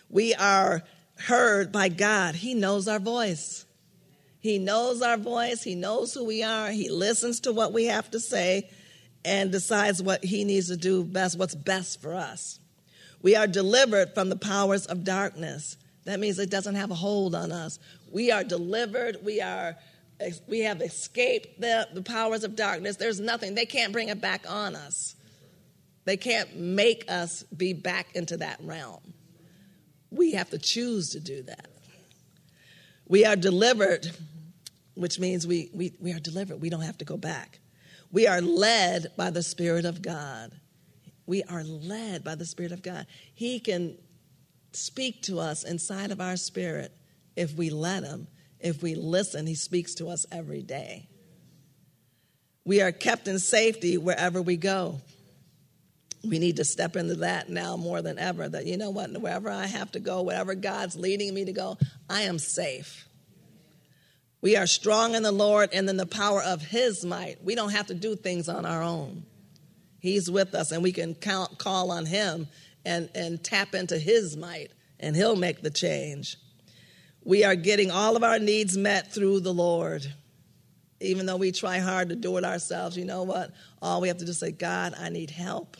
We 0.10 0.36
are 0.36 0.84
heard 1.17 1.71
by 1.71 1.89
God. 1.89 2.36
He 2.36 2.54
knows 2.54 2.88
our 2.88 3.00
voice. 3.00 3.65
He 4.39 4.60
knows 4.60 5.02
our 5.02 5.17
voice. 5.17 5.63
He 5.63 5.76
knows 5.76 6.13
who 6.13 6.26
we 6.26 6.43
are. 6.43 6.69
He 6.69 6.89
listens 6.89 7.39
to 7.41 7.54
what 7.54 7.74
we 7.74 7.86
have 7.86 8.12
to 8.12 8.19
say 8.19 8.69
and 9.24 9.52
decides 9.52 10.04
what 10.04 10.24
he 10.24 10.43
needs 10.43 10.67
to 10.67 10.78
do 10.78 11.04
best, 11.04 11.39
what's 11.39 11.56
best 11.56 12.02
for 12.02 12.13
us. 12.13 12.60
We 13.25 13.35
are 13.35 13.47
delivered 13.47 14.13
from 14.13 14.29
the 14.29 14.35
powers 14.35 14.85
of 14.85 15.03
darkness. 15.03 15.77
That 16.03 16.19
means 16.19 16.38
it 16.38 16.51
doesn't 16.51 16.75
have 16.75 16.91
a 16.91 16.93
hold 16.93 17.33
on 17.33 17.51
us. 17.51 17.79
We 18.11 18.29
are 18.29 18.43
delivered. 18.43 19.17
We 19.23 19.41
are 19.41 19.75
we 20.47 20.59
have 20.59 20.79
escaped 20.79 21.59
the, 21.59 21.88
the 21.91 22.03
powers 22.03 22.43
of 22.43 22.55
darkness. 22.55 22.97
There's 22.97 23.19
nothing, 23.19 23.55
they 23.55 23.65
can't 23.65 23.91
bring 23.91 24.09
it 24.09 24.21
back 24.21 24.45
on 24.47 24.75
us. 24.75 25.15
They 26.03 26.17
can't 26.17 26.55
make 26.55 27.05
us 27.09 27.41
be 27.45 27.73
back 27.73 28.15
into 28.15 28.38
that 28.38 28.59
realm. 28.61 29.01
We 30.11 30.33
have 30.33 30.51
to 30.51 30.59
choose 30.59 31.09
to 31.13 31.19
do 31.19 31.41
that. 31.41 31.69
We 33.07 33.25
are 33.25 33.35
delivered, 33.35 34.05
which 34.93 35.19
means 35.19 35.47
we, 35.47 35.71
we, 35.73 35.93
we 35.99 36.13
are 36.13 36.19
delivered. 36.19 36.61
We 36.61 36.69
don't 36.69 36.81
have 36.81 36.99
to 36.99 37.05
go 37.05 37.17
back. 37.17 37.57
We 38.11 38.27
are 38.27 38.39
led 38.39 39.07
by 39.17 39.31
the 39.31 39.41
Spirit 39.41 39.85
of 39.85 40.03
God. 40.03 40.51
We 41.25 41.43
are 41.43 41.63
led 41.63 42.23
by 42.23 42.35
the 42.35 42.45
Spirit 42.45 42.71
of 42.71 42.81
God. 42.81 43.07
He 43.33 43.59
can 43.59 43.97
speak 44.73 45.21
to 45.23 45.39
us 45.39 45.63
inside 45.63 46.11
of 46.11 46.21
our 46.21 46.38
spirit 46.38 46.91
if 47.35 47.53
we 47.53 47.69
let 47.69 48.03
Him 48.03 48.27
if 48.65 48.81
we 48.81 48.95
listen, 48.95 49.45
He 49.45 49.53
speaks 49.53 49.93
to 49.95 50.07
us 50.07 50.25
every 50.31 50.63
day. 50.63 51.07
We 52.65 52.81
are 52.81 52.91
kept 52.91 53.27
in 53.27 53.38
safety 53.38 53.97
wherever 53.97 54.41
we 54.41 54.57
go. 54.57 55.01
We 56.27 56.39
need 56.39 56.55
to 56.55 56.65
step 56.65 56.95
into 56.95 57.15
that 57.17 57.47
now 57.47 57.77
more 57.77 58.01
than 58.01 58.17
ever. 58.17 58.49
That, 58.49 58.65
you 58.65 58.77
know 58.77 58.89
what, 58.89 59.11
wherever 59.21 59.51
I 59.51 59.67
have 59.67 59.91
to 59.91 59.99
go, 59.99 60.23
wherever 60.23 60.55
God's 60.55 60.95
leading 60.95 61.31
me 61.35 61.45
to 61.45 61.53
go, 61.53 61.77
I 62.09 62.23
am 62.23 62.39
safe. 62.39 63.07
We 64.41 64.57
are 64.57 64.65
strong 64.65 65.13
in 65.13 65.21
the 65.21 65.31
Lord 65.31 65.69
and 65.71 65.88
in 65.88 65.97
the 65.97 66.07
power 66.07 66.41
of 66.41 66.63
His 66.63 67.05
might. 67.05 67.43
We 67.43 67.53
don't 67.53 67.71
have 67.71 67.88
to 67.88 67.93
do 67.93 68.15
things 68.15 68.49
on 68.49 68.65
our 68.65 68.81
own. 68.81 69.25
He's 70.06 70.30
with 70.30 70.54
us, 70.54 70.72
and 70.72 70.84
we 70.84 70.91
can 70.91 71.15
count, 71.15 71.58
call 71.58 71.89
on 71.89 72.06
Him 72.06 72.48
and, 72.86 73.10
and 73.15 73.44
tap 73.44 73.74
into 73.74 73.98
His 73.98 74.38
might, 74.38 74.70
and 75.00 75.15
He'll 75.15 75.36
make 75.36 75.63
the 75.63 75.72
change. 75.72 76.38
We 77.24 77.44
are 77.44 77.56
getting 77.56 77.89
all 77.89 78.15
of 78.15 78.24
our 78.24 78.38
needs 78.38 78.78
met 78.78 79.12
through 79.12 79.39
the 79.39 79.52
Lord. 79.52 80.06
Even 81.02 81.26
though 81.26 81.38
we 81.38 81.52
try 81.52 81.80
hard 81.80 82.10
to 82.10 82.15
do 82.15 82.38
it 82.38 82.46
ourselves, 82.46 82.96
you 82.96 83.04
know 83.04 83.24
what? 83.24 83.50
All 83.82 84.00
we 84.00 84.10
have 84.10 84.18
to 84.18 84.26
do 84.26 84.30
is 84.30 84.38
say, 84.38 84.52
God, 84.52 84.94
I 84.96 85.10
need 85.10 85.32
help. 85.32 85.76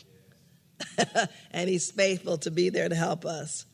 and 1.52 1.70
He's 1.70 1.92
faithful 1.92 2.36
to 2.38 2.50
be 2.50 2.68
there 2.68 2.88
to 2.88 2.96
help 2.96 3.24
us. 3.24 3.64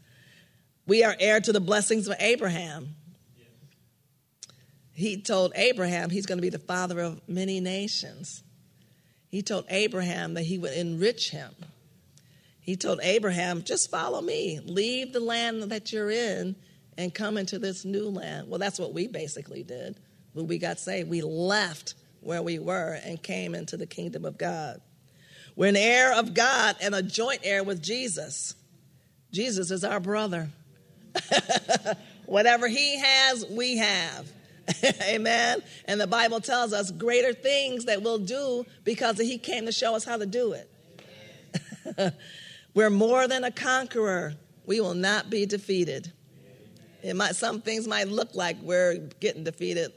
We 0.86 1.02
are 1.02 1.16
heir 1.18 1.40
to 1.40 1.52
the 1.52 1.60
blessings 1.60 2.08
of 2.08 2.16
Abraham. 2.20 2.94
He 4.92 5.22
told 5.22 5.52
Abraham 5.54 6.10
he's 6.10 6.26
going 6.26 6.36
to 6.36 6.42
be 6.42 6.50
the 6.50 6.58
father 6.58 7.00
of 7.00 7.26
many 7.26 7.60
nations. 7.60 8.42
He 9.32 9.40
told 9.40 9.64
Abraham 9.70 10.34
that 10.34 10.42
he 10.42 10.58
would 10.58 10.74
enrich 10.74 11.30
him. 11.30 11.54
He 12.60 12.76
told 12.76 13.00
Abraham, 13.02 13.62
just 13.62 13.90
follow 13.90 14.20
me, 14.20 14.60
leave 14.62 15.14
the 15.14 15.20
land 15.20 15.62
that 15.72 15.90
you're 15.90 16.10
in 16.10 16.54
and 16.98 17.14
come 17.14 17.38
into 17.38 17.58
this 17.58 17.86
new 17.86 18.10
land. 18.10 18.50
Well, 18.50 18.58
that's 18.58 18.78
what 18.78 18.92
we 18.92 19.08
basically 19.08 19.62
did 19.62 19.96
when 20.34 20.46
we 20.46 20.58
got 20.58 20.78
saved. 20.78 21.08
We 21.08 21.22
left 21.22 21.94
where 22.20 22.42
we 22.42 22.58
were 22.58 23.00
and 23.02 23.22
came 23.22 23.54
into 23.54 23.78
the 23.78 23.86
kingdom 23.86 24.26
of 24.26 24.36
God. 24.36 24.82
We're 25.56 25.70
an 25.70 25.76
heir 25.76 26.12
of 26.12 26.34
God 26.34 26.76
and 26.82 26.94
a 26.94 27.02
joint 27.02 27.40
heir 27.42 27.64
with 27.64 27.82
Jesus. 27.82 28.54
Jesus 29.32 29.70
is 29.70 29.82
our 29.82 29.98
brother. 29.98 30.50
Whatever 32.26 32.68
he 32.68 32.98
has, 32.98 33.46
we 33.46 33.78
have. 33.78 34.30
Amen. 35.02 35.62
And 35.86 36.00
the 36.00 36.06
Bible 36.06 36.40
tells 36.40 36.72
us 36.72 36.90
greater 36.90 37.32
things 37.32 37.86
that 37.86 38.02
we'll 38.02 38.18
do 38.18 38.64
because 38.84 39.18
he 39.18 39.38
came 39.38 39.66
to 39.66 39.72
show 39.72 39.94
us 39.94 40.04
how 40.04 40.16
to 40.16 40.26
do 40.26 40.54
it. 40.54 42.14
We're 42.74 42.90
more 42.90 43.28
than 43.28 43.44
a 43.44 43.50
conqueror. 43.50 44.34
We 44.66 44.80
will 44.80 44.94
not 44.94 45.30
be 45.30 45.46
defeated. 45.46 46.12
It 47.02 47.16
might, 47.16 47.34
some 47.34 47.60
things 47.60 47.86
might 47.88 48.08
look 48.08 48.34
like 48.34 48.56
we're 48.62 48.96
getting 49.18 49.42
defeated, 49.42 49.92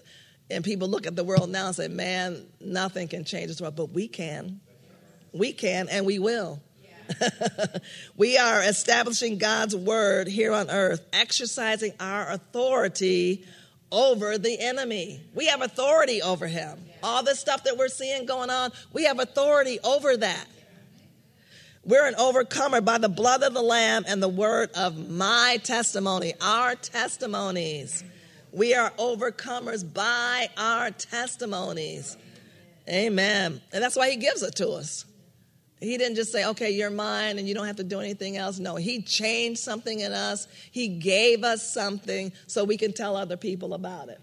and 0.49 0.63
people 0.63 0.88
look 0.88 1.05
at 1.05 1.16
the 1.16 1.24
world 1.24 1.49
now 1.49 1.68
and 1.68 1.76
say, 1.76 1.88
man, 1.88 2.47
nothing 2.59 3.07
can 3.07 3.24
change 3.24 3.47
this 3.47 3.61
world, 3.61 3.76
but 3.76 3.91
we 3.91 4.07
can. 4.07 4.59
We 5.32 5.53
can, 5.53 5.88
and 5.88 6.05
we 6.05 6.18
will. 6.18 6.61
we 8.18 8.38
are 8.39 8.63
establishing 8.63 9.38
God's 9.38 9.76
word 9.76 10.28
here 10.28 10.51
on 10.51 10.72
earth, 10.72 11.05
exercising 11.13 11.93
our 11.99 12.32
authority 12.32 13.45
over 13.96 14.38
the 14.38 14.60
enemy. 14.60 15.22
We 15.34 15.48
have 15.48 15.62
authority 15.62 16.22
over 16.22 16.48
him. 16.48 16.78
All 17.02 17.24
this 17.24 17.39
stuff 17.39 17.64
that 17.64 17.78
we're 17.78 17.88
seeing 17.88 18.26
going 18.26 18.50
on, 18.50 18.72
we 18.91 19.06
have 19.06 19.20
authority 19.20 19.80
over 19.84 20.18
that. 20.18 20.46
We're 21.86 22.06
an 22.06 22.16
overcomer 22.16 22.82
by 22.82 22.98
the 22.98 23.08
blood 23.08 23.41
of 23.41 23.54
the 23.54 23.62
Lamb 23.62 24.04
and 24.08 24.22
the 24.22 24.28
word 24.28 24.72
of 24.76 25.10
my 25.10 25.60
testimony, 25.64 26.34
our 26.41 26.76
testimonies. 26.76 28.04
We 28.52 28.74
are 28.74 28.91
overcomers 28.91 29.93
by 29.93 30.50
our 30.58 30.91
testimonies. 30.91 32.18
Amen. 32.89 33.62
And 33.72 33.84
that's 33.84 33.96
why 33.96 34.10
he 34.10 34.18
gives 34.18 34.43
it 34.43 34.56
to 34.56 34.70
us. 34.72 35.06
He 35.82 35.97
didn't 35.97 36.15
just 36.15 36.32
say, 36.32 36.45
okay, 36.45 36.71
you're 36.71 36.89
mine 36.89 37.38
and 37.38 37.47
you 37.47 37.53
don't 37.53 37.67
have 37.67 37.76
to 37.78 37.84
do 37.84 37.99
anything 37.99 38.38
else. 38.38 38.59
No, 38.59 38.76
He 38.76 39.01
changed 39.01 39.59
something 39.59 39.99
in 39.99 40.13
us. 40.13 40.47
He 40.71 40.88
gave 40.88 41.43
us 41.43 41.73
something 41.73 42.32
so 42.47 42.63
we 42.63 42.78
can 42.78 42.93
tell 42.93 43.15
other 43.15 43.38
people 43.38 43.73
about 43.73 44.09
it. 44.09 44.19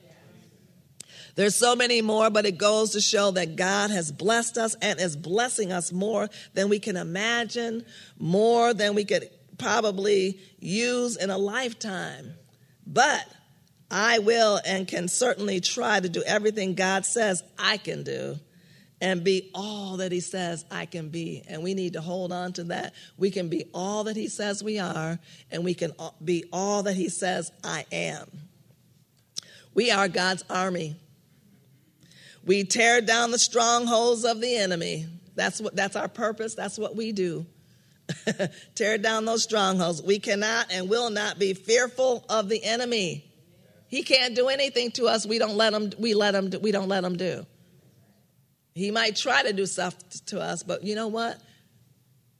There's 1.34 1.55
so 1.55 1.74
many 1.74 2.03
more, 2.03 2.28
but 2.30 2.44
it 2.44 2.59
goes 2.59 2.90
to 2.90 3.00
show 3.00 3.30
that 3.32 3.57
God 3.57 3.90
has 3.90 4.12
blessed 4.12 4.59
us 4.59 4.74
and 4.82 5.00
is 5.00 5.16
blessing 5.16 5.72
us 5.72 5.92
more 5.92 6.28
than 6.53 6.68
we 6.68 6.78
can 6.78 6.96
imagine, 6.96 7.86
more 8.18 8.74
than 8.74 8.94
we 8.94 9.05
could 9.05 9.30
probably 9.59 10.38
use 10.59 11.16
in 11.16 11.30
a 11.30 11.38
lifetime. 11.38 12.34
But 12.86 13.26
I 13.90 14.18
will 14.18 14.61
and 14.66 14.86
can 14.86 15.09
certainly 15.09 15.61
try 15.61 16.00
to 16.00 16.09
do 16.09 16.22
everything 16.22 16.74
God 16.74 17.07
says 17.07 17.42
I 17.59 17.76
can 17.76 18.03
do 18.03 18.38
and 19.03 19.24
be 19.24 19.50
all 19.53 19.96
that 19.98 20.12
He 20.12 20.20
says 20.20 20.64
I 20.70 20.86
can 20.86 21.09
be. 21.09 21.42
And 21.48 21.62
we 21.62 21.74
need 21.74 21.94
to 21.94 22.00
hold 22.00 22.32
on 22.32 22.53
to 22.55 22.64
that. 22.64 22.94
We 23.18 23.32
can 23.32 23.48
be 23.48 23.66
all 23.74 24.05
that 24.05 24.16
He 24.16 24.28
says 24.28 24.62
we 24.62 24.78
are, 24.78 25.18
and 25.50 25.64
we 25.64 25.74
can 25.74 25.92
be 26.24 26.44
all 26.53 26.84
that 26.84 26.94
He 26.94 27.09
says 27.11 27.50
I 27.64 27.84
am. 27.90 28.30
We 29.74 29.90
are 29.90 30.07
God's 30.07 30.44
army. 30.48 30.94
We 32.44 32.64
tear 32.64 33.00
down 33.00 33.32
the 33.32 33.38
strongholds 33.38 34.24
of 34.24 34.40
the 34.40 34.57
enemy. 34.57 35.07
That's 35.34 35.61
what 35.61 35.74
that's 35.74 35.96
our 35.96 36.09
purpose. 36.09 36.55
That's 36.55 36.78
what 36.78 36.94
we 36.94 37.11
do. 37.11 37.44
tear 38.76 38.98
down 38.98 39.24
those 39.24 39.42
strongholds. 39.42 40.00
We 40.00 40.20
cannot 40.20 40.72
and 40.72 40.88
will 40.88 41.11
not 41.11 41.40
be 41.40 41.55
fearful 41.55 42.24
of 42.28 42.48
the 42.48 42.62
enemy. 42.62 43.24
He 43.88 44.05
can't 44.05 44.36
do 44.36 44.48
anything 44.48 44.92
to 44.92 45.07
us 45.07 45.26
we 45.26 45.38
don't 45.38 45.57
let 45.57 45.72
him 45.72 45.90
we 45.98 46.14
let 46.14 46.36
him 46.36 46.53
we 46.62 46.70
don't 46.70 46.88
let 46.88 47.03
him 47.03 47.16
do. 47.16 47.46
He 48.75 48.91
might 48.91 49.16
try 49.16 49.43
to 49.43 49.53
do 49.53 49.66
stuff 49.66 49.95
to 50.27 50.41
us, 50.41 50.62
but 50.62 50.83
you 50.83 50.95
know 50.95 51.09
what? 51.09 51.39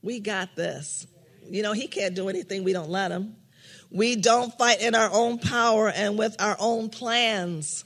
We 0.03 0.21
got 0.21 0.57
this. 0.57 1.07
You 1.49 1.63
know, 1.63 1.73
he 1.73 1.87
can't 1.87 2.15
do 2.15 2.29
anything 2.29 2.65
we 2.65 2.73
don't 2.73 2.91
let 2.91 3.11
him. 3.11 3.37
We 3.91 4.17
don't 4.17 4.57
fight 4.57 4.81
in 4.81 4.95
our 4.95 5.11
own 5.13 5.39
power 5.39 5.91
and 5.91 6.19
with 6.19 6.41
our 6.41 6.57
own 6.59 6.89
plans. 6.89 7.85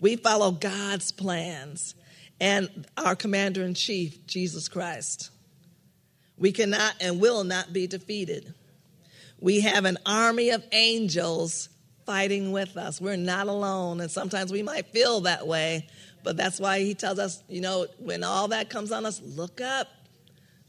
We 0.00 0.16
follow 0.16 0.50
God's 0.50 1.12
plans 1.12 1.94
and 2.40 2.86
our 2.96 3.14
commander 3.14 3.62
in 3.62 3.74
chief, 3.74 4.26
Jesus 4.26 4.68
Christ. 4.68 5.30
We 6.38 6.52
cannot 6.52 6.94
and 7.00 7.20
will 7.20 7.44
not 7.44 7.72
be 7.74 7.86
defeated. 7.86 8.54
We 9.38 9.60
have 9.60 9.84
an 9.84 9.98
army 10.06 10.50
of 10.50 10.64
angels 10.72 11.68
fighting 12.06 12.50
with 12.50 12.78
us. 12.78 12.98
We're 12.98 13.16
not 13.16 13.46
alone. 13.46 14.00
And 14.00 14.10
sometimes 14.10 14.50
we 14.50 14.62
might 14.62 14.86
feel 14.88 15.20
that 15.22 15.46
way, 15.46 15.86
but 16.22 16.36
that's 16.36 16.60
why 16.60 16.80
he 16.80 16.94
tells 16.94 17.18
us, 17.18 17.42
you 17.48 17.60
know, 17.60 17.86
when 17.98 18.24
all 18.24 18.48
that 18.48 18.70
comes 18.70 18.92
on 18.92 19.06
us, 19.06 19.20
look 19.22 19.60
up. 19.60 19.88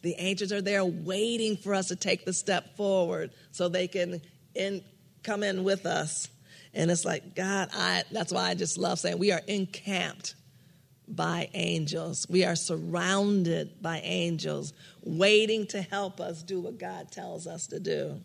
The 0.01 0.15
angels 0.17 0.51
are 0.51 0.61
there 0.61 0.83
waiting 0.83 1.57
for 1.57 1.73
us 1.73 1.89
to 1.89 1.95
take 1.95 2.25
the 2.25 2.33
step 2.33 2.75
forward 2.75 3.31
so 3.51 3.69
they 3.69 3.87
can 3.87 4.21
in, 4.55 4.83
come 5.23 5.43
in 5.43 5.63
with 5.63 5.85
us. 5.85 6.27
And 6.73 6.89
it's 6.89 7.05
like, 7.05 7.35
God, 7.35 7.69
I, 7.73 8.03
that's 8.11 8.31
why 8.31 8.49
I 8.49 8.55
just 8.55 8.77
love 8.77 8.99
saying 8.99 9.19
we 9.19 9.31
are 9.31 9.41
encamped 9.47 10.35
by 11.07 11.49
angels. 11.53 12.25
We 12.29 12.45
are 12.45 12.55
surrounded 12.55 13.81
by 13.81 13.99
angels 13.99 14.73
waiting 15.03 15.67
to 15.67 15.81
help 15.81 16.19
us 16.21 16.41
do 16.41 16.61
what 16.61 16.79
God 16.79 17.11
tells 17.11 17.47
us 17.47 17.67
to 17.67 17.79
do. 17.79 18.21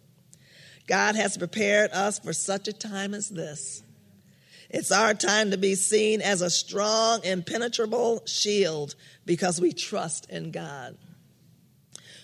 God 0.86 1.16
has 1.16 1.36
prepared 1.36 1.90
us 1.90 2.18
for 2.18 2.32
such 2.32 2.68
a 2.68 2.72
time 2.72 3.12
as 3.12 3.28
this. 3.28 3.82
It's 4.70 4.90
our 4.90 5.14
time 5.14 5.50
to 5.52 5.58
be 5.58 5.74
seen 5.74 6.20
as 6.20 6.42
a 6.42 6.50
strong, 6.50 7.24
impenetrable 7.24 8.22
shield 8.26 8.94
because 9.24 9.60
we 9.60 9.72
trust 9.72 10.28
in 10.30 10.50
God. 10.50 10.96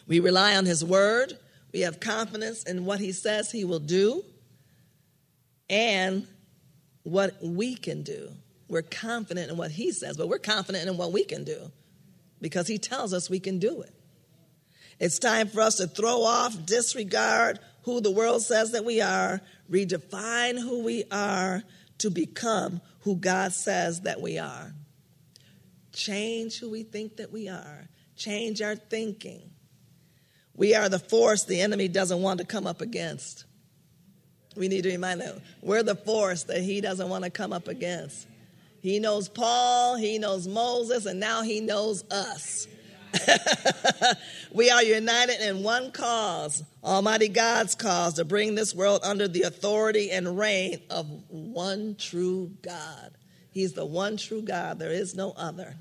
We 0.07 0.21
rely 0.21 0.57
on 0.57 0.67
His 0.67 0.85
word. 0.85 1.39
We 1.73 1.81
have 1.81 2.01
confidence 2.01 2.65
in 2.65 2.85
what 2.85 3.01
He 3.01 3.13
says 3.13 3.51
He 3.51 3.65
will 3.65 3.79
do 3.79 4.25
and 5.71 6.27
what 7.03 7.37
we 7.43 7.75
can 7.75 8.03
do. 8.03 8.31
We're 8.69 8.83
confident 8.83 9.51
in 9.51 9.57
what 9.57 9.71
he 9.71 9.93
says, 9.93 10.17
but 10.17 10.29
we're 10.29 10.39
confident 10.39 10.89
in 10.89 10.97
what 10.97 11.13
we 11.13 11.25
can 11.25 11.45
do 11.45 11.71
because 12.41 12.67
he 12.69 12.79
tells 12.79 13.13
us 13.13 13.29
we 13.29 13.41
can 13.41 13.59
do 13.59 13.83
it. 13.83 13.93
It's 14.99 15.19
time 15.19 15.49
for 15.49 15.61
us 15.61 15.77
to 15.77 15.87
throw 15.87 16.23
off, 16.23 16.65
disregard 16.65 17.59
who 17.83 18.01
the 18.01 18.11
world 18.11 18.43
says 18.43 18.73
that 18.73 18.85
we 18.85 19.01
are, 19.01 19.41
redefine 19.71 20.61
who 20.61 20.85
we 20.85 21.05
are 21.11 21.63
to 22.03 22.11
become 22.11 22.81
who 23.01 23.17
God 23.17 23.53
says 23.53 24.03
that 24.03 24.21
we 24.21 24.39
are. 24.39 24.73
Change 25.93 26.59
who 26.59 26.71
we 26.71 26.83
think 26.83 27.17
that 27.17 27.33
we 27.33 27.49
are, 27.49 27.89
change 28.17 28.61
our 28.61 28.75
thinking. 28.75 29.51
We 30.55 30.75
are 30.75 30.89
the 30.89 30.99
force 30.99 31.45
the 31.45 31.61
enemy 31.61 31.89
doesn't 31.89 32.21
want 32.21 32.41
to 32.41 32.47
come 32.47 32.67
up 32.67 32.81
against. 32.81 33.45
We 34.57 34.69
need 34.69 34.83
to 34.83 34.91
remind 34.91 35.21
them 35.21 35.41
we're 35.63 35.83
the 35.85 35.95
force 35.95 36.43
that 36.45 36.61
he 36.61 36.81
doesn't 36.81 37.09
want 37.09 37.25
to 37.25 37.31
come 37.31 37.53
up 37.53 37.69
against. 37.69 38.27
He 38.81 38.99
knows 38.99 39.29
Paul, 39.29 39.97
he 39.97 40.19
knows 40.19 40.49
Moses, 40.49 41.07
and 41.07 41.21
now 41.21 41.43
he 41.43 41.61
knows 41.61 42.05
us. 42.11 42.67
we 44.53 44.71
are 44.71 44.83
united 44.83 45.41
in 45.47 45.63
one 45.63 45.93
cause, 45.93 46.63
Almighty 46.83 47.29
God's 47.29 47.75
cause, 47.75 48.15
to 48.15 48.25
bring 48.25 48.55
this 48.55 48.75
world 48.75 49.01
under 49.03 49.29
the 49.29 49.43
authority 49.43 50.11
and 50.11 50.39
reign 50.39 50.81
of 50.91 51.07
one 51.29 51.97
true 51.99 52.51
God. 52.63 53.13
He's 53.51 53.75
the 53.75 53.85
one 53.85 54.17
true 54.17 54.43
God, 54.43 54.79
there 54.79 54.93
is 54.93 55.15
no 55.15 55.33
other. 55.37 55.77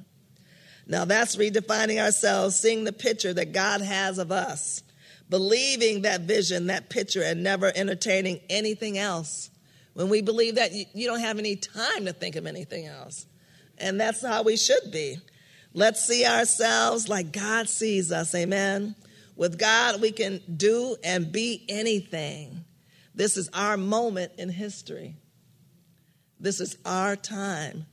Now 0.88 1.06
that's 1.06 1.36
redefining 1.36 2.04
ourselves, 2.04 2.56
seeing 2.56 2.84
the 2.84 2.94
picture 2.94 3.34
that 3.34 3.54
God 3.54 3.82
has 3.82 4.18
of 4.18 4.32
us 4.32 4.84
believing 5.32 6.02
that 6.02 6.22
vision, 6.22 6.68
that 6.68 6.90
picture, 6.90 7.24
and 7.24 7.42
never 7.42 7.72
entertaining 7.74 8.42
anything 8.50 8.98
else. 9.00 9.50
When 9.94 10.10
we 10.10 10.22
believe 10.22 10.56
that, 10.56 10.74
you, 10.74 11.08
don't 11.08 11.22
have 11.22 11.40
any 11.40 11.56
time 11.56 12.06
to 12.06 12.14
think 12.14 12.36
of 12.36 12.46
anything 12.46 12.86
else. 12.86 13.26
And 13.78 14.00
that's 14.00 14.24
how 14.24 14.44
we 14.44 14.58
should 14.58 14.92
be. 14.92 15.18
Let's 15.74 16.06
see 16.06 16.26
ourselves 16.26 17.08
like 17.08 17.32
God 17.32 17.70
sees 17.70 18.12
us. 18.12 18.36
Amen. 18.36 18.96
With 19.36 19.58
God, 19.58 20.02
we 20.02 20.12
can 20.12 20.42
do 20.56 20.98
and 21.04 21.32
be 21.32 21.66
anything. 21.70 22.66
This 23.16 23.38
is 23.38 23.50
our 23.54 23.78
moment 23.78 24.34
in 24.38 24.50
history. 24.50 25.16
This 26.40 26.60
is 26.60 26.78
our 26.86 27.16
time 27.16 27.86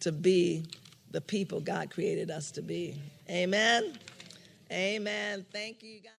to 0.00 0.12
be 0.12 0.66
the 1.10 1.20
people 1.20 1.60
God 1.60 1.90
created 1.90 2.30
us 2.30 2.50
to 2.52 2.62
be. 2.62 3.00
Amen. 3.30 3.98
Amen. 4.70 5.46
Thank 5.52 5.82
you, 5.82 6.00
God. 6.02 6.10